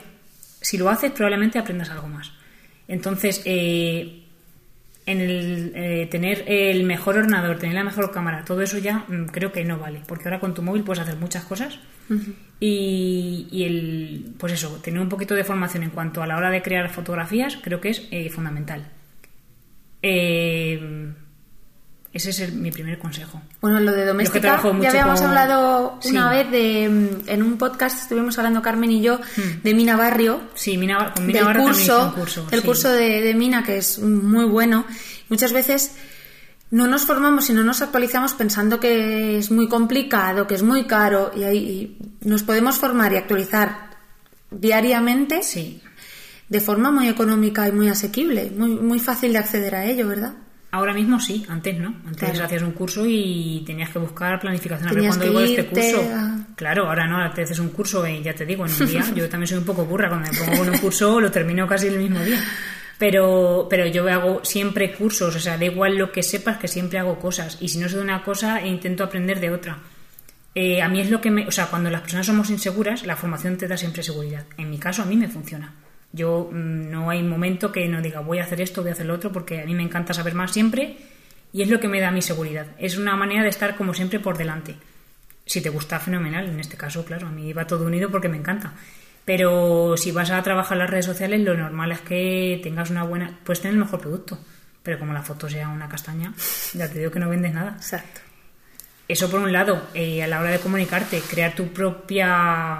[0.61, 2.31] Si lo haces, probablemente aprendas algo más.
[2.87, 4.26] Entonces, eh,
[5.07, 9.27] en el eh, tener el mejor ordenador, tener la mejor cámara, todo eso ya mm,
[9.31, 11.79] creo que no vale, porque ahora con tu móvil puedes hacer muchas cosas
[12.59, 16.61] y, el, pues eso, tener un poquito de formación en cuanto a la hora de
[16.61, 18.87] crear fotografías creo que es eh, fundamental.
[20.03, 21.13] Eh,
[22.17, 23.41] ese es mi primer consejo.
[23.61, 28.37] Bueno, lo de doméstica, ya habíamos hablado una vez de, mm, en un podcast, estuvimos
[28.37, 29.61] hablando Carmen y yo, hmm.
[29.63, 30.41] de Mina Barrio.
[30.55, 32.47] Sí, Mina, con Mina Barrio curso, curso.
[32.51, 34.85] El curso de, de Mina, que es muy bueno.
[35.29, 35.91] Muchas veces
[36.71, 40.85] no nos formamos y no nos actualizamos pensando que es muy complicado, que es muy
[40.85, 43.91] caro y ahí nos podemos formar y actualizar
[44.51, 45.81] diariamente sí.
[46.49, 50.33] de forma muy económica y muy asequible, muy, muy fácil de acceder a ello, ¿verdad?
[50.69, 51.95] Ahora mismo sí, antes no.
[52.05, 56.03] Antes hacías un curso y tenías que buscar planificación a ver cuándo iba este curso.
[56.55, 59.05] Claro, ahora no, te haces un curso y ya te digo, en un día.
[59.15, 61.87] yo también soy un poco burra, cuando me pongo en un curso lo termino casi
[61.87, 62.43] el mismo día.
[62.97, 66.99] Pero, pero yo hago siempre cursos, o sea, da igual lo que sepas, que siempre
[66.99, 67.57] hago cosas.
[67.61, 69.77] Y si no sé de una cosa, intento aprender de otra.
[70.55, 71.47] Eh, a mí es lo que me.
[71.47, 74.45] O sea, cuando las personas somos inseguras, la formación te da siempre seguridad.
[74.57, 75.71] En mi caso, a mí me funciona.
[76.11, 79.05] Yo mm, no hay momento que no diga voy a hacer esto, voy a hacer
[79.05, 80.97] lo otro, porque a mí me encanta saber más siempre
[81.53, 82.67] y es lo que me da mi seguridad.
[82.77, 84.75] Es una manera de estar como siempre por delante.
[85.45, 86.47] Si te gusta, fenomenal.
[86.47, 88.73] En este caso, claro, a mí va todo unido porque me encanta.
[89.23, 93.39] Pero si vas a trabajar las redes sociales, lo normal es que tengas una buena.
[93.43, 94.39] Puedes tener el mejor producto.
[94.83, 96.33] Pero como la foto sea una castaña,
[96.73, 97.73] ya te digo que no vendes nada.
[97.75, 98.21] Exacto.
[99.07, 102.79] Eso por un lado, eh, a la hora de comunicarte, crear tu propia,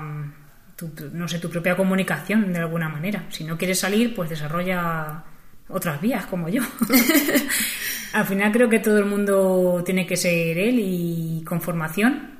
[0.85, 3.25] tu- no sé, tu propia comunicación de alguna manera.
[3.29, 5.23] Si no quieres salir, pues desarrolla
[5.67, 6.61] otras vías como yo.
[8.13, 12.31] Al final creo que todo el mundo tiene que ser él y con formación,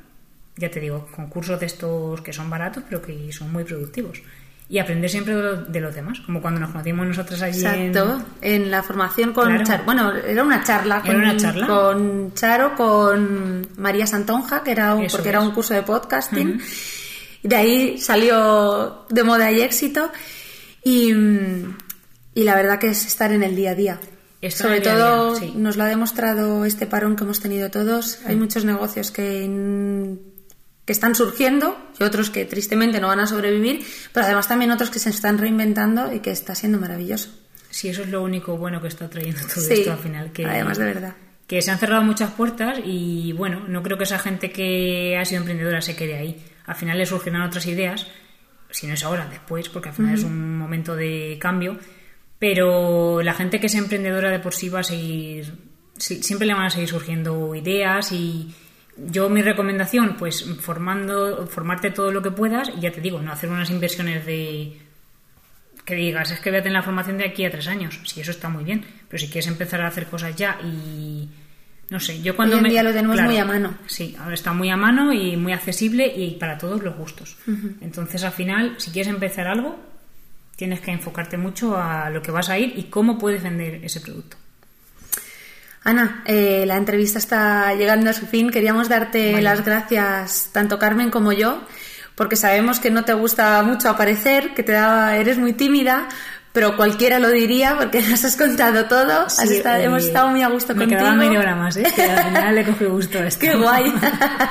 [0.56, 4.22] ya te digo, con cursos de estos que son baratos pero que son muy productivos.
[4.70, 8.22] Y aprender siempre de, lo- de los demás, como cuando nos conocimos nosotras allí Exacto,
[8.42, 9.64] en la formación con Claro.
[9.64, 9.84] Charo.
[9.86, 11.68] Bueno, era una charla, Era con, una charla.
[11.68, 15.36] con Charo, con María Santonja, que era un, Eso porque es.
[15.36, 16.60] era un curso de podcasting.
[17.48, 20.12] De ahí salió de moda y éxito.
[20.84, 21.12] Y,
[22.34, 24.00] y la verdad que es estar en el día a día.
[24.42, 25.54] Estar Sobre día todo día, sí.
[25.58, 28.20] nos lo ha demostrado este parón que hemos tenido todos.
[28.26, 30.18] Hay muchos negocios que,
[30.86, 34.90] que están surgiendo y otros que tristemente no van a sobrevivir, pero además también otros
[34.90, 37.30] que se están reinventando y que está siendo maravilloso.
[37.70, 40.32] Sí, eso es lo único bueno que está trayendo todo Sí, esto al final.
[40.32, 41.16] Que, además de verdad.
[41.48, 45.24] Que se han cerrado muchas puertas y bueno, no creo que esa gente que ha
[45.26, 46.44] sido emprendedora se quede ahí.
[46.68, 48.08] Al final le surgirán otras ideas,
[48.70, 51.78] si no es ahora, después, porque al final es un momento de cambio.
[52.38, 55.52] Pero la gente que es emprendedora de por sí va a seguir,
[55.98, 58.54] siempre le van a seguir surgiendo ideas y
[58.96, 63.32] yo mi recomendación, pues formando, formarte todo lo que puedas y ya te digo, no
[63.32, 64.78] hacer unas inversiones de
[65.88, 68.00] que digas, es que voy a tener la formación de aquí a tres años.
[68.04, 68.86] Sí, eso está muy bien.
[69.08, 71.30] Pero si quieres empezar a hacer cosas ya y.
[71.90, 73.76] No sé, yo cuando Hoy en me- día lo tenemos muy a mano.
[73.88, 77.38] Sí, ahora está muy a mano y muy accesible y para todos los gustos.
[77.82, 79.80] Entonces, al final, si quieres empezar algo,
[80.58, 84.02] tienes que enfocarte mucho a lo que vas a ir y cómo puedes vender ese
[84.02, 84.36] producto.
[85.84, 88.50] Ana, eh, la entrevista está llegando a su fin.
[88.50, 89.44] Queríamos darte Vale.
[89.44, 91.62] las gracias, tanto Carmen como yo,
[92.16, 96.10] porque sabemos que no te gusta mucho aparecer, que te da, eres muy tímida,
[96.58, 99.26] pero cualquiera lo diría porque nos has contado todo.
[99.28, 101.00] Has Sí, estado- eh, hemos estado muy a gusto me contigo.
[101.02, 101.84] quedaba media hora más, ¿eh?
[101.96, 103.42] Que al final le cogí gusto a esto.
[103.46, 103.94] Qué guay.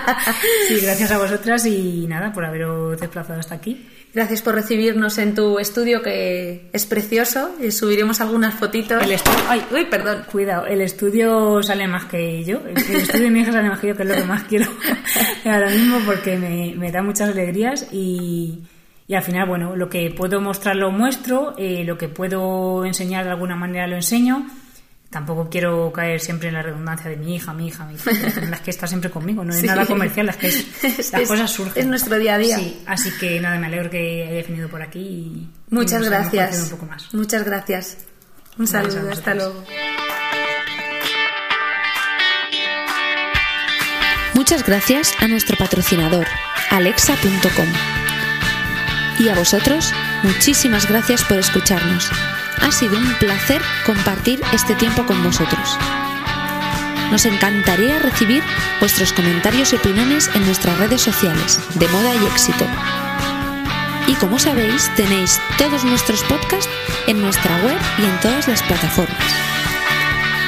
[0.69, 3.85] sí, gracias a vosotras y nada, por haberos desplazado hasta aquí.
[4.15, 9.03] Gracias por recibirnos en tu estudio que es precioso y subiremos algunas fotitos.
[9.03, 10.23] El estudio, ay, Uy, perdón.
[10.31, 12.59] Cuidado, el estudio sale más que yo.
[12.67, 14.45] El el estudio de mi hija sale más que yo, que es lo que más
[14.45, 14.71] quiero
[15.45, 18.63] ahora mismo porque me, me da muchas alegrías y,
[19.09, 23.25] y al final, bueno, lo que puedo mostrar lo muestro, eh, lo que puedo enseñar
[23.25, 24.47] de alguna manera lo enseño.
[25.09, 28.11] Tampoco quiero caer siempre en la redundancia de mi hija, mi hija, mi hija.
[28.11, 29.67] Es que está siempre conmigo, no es Sí.
[29.67, 31.81] nada comercial, es que es- Es- las es- cosas surgen.
[31.81, 32.59] es nuestro día a día.
[32.59, 36.09] Sí, así que nada, me alegro que hayas venido por aquí y Muchas y nos
[36.13, 36.51] hayamos gracias.
[36.51, 37.15] conocido un poco más.
[37.15, 37.99] Muchas gracias.
[38.59, 39.63] Un saludo, hasta luego.
[44.35, 46.27] Muchas gracias a nuestro patrocinador,
[46.71, 48.06] alexa.com.
[49.19, 49.93] Y a vosotros,
[50.23, 52.11] muchísimas gracias por escucharnos.
[52.61, 55.79] Ha sido un placer compartir este tiempo con vosotros.
[57.11, 58.43] Nos encantaría recibir
[58.81, 62.67] vuestros comentarios y opiniones en nuestras redes sociales de moda y éxito.
[64.07, 66.69] Y como sabéis, tenéis todos nuestros podcasts
[67.07, 69.35] en nuestra web y en todas las plataformas.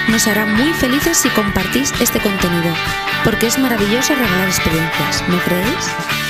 [0.08, 2.74] Nos hará muy felices si compartís este contenido,
[3.24, 6.27] porque es maravilloso regalar experiencias, ¿no creéis?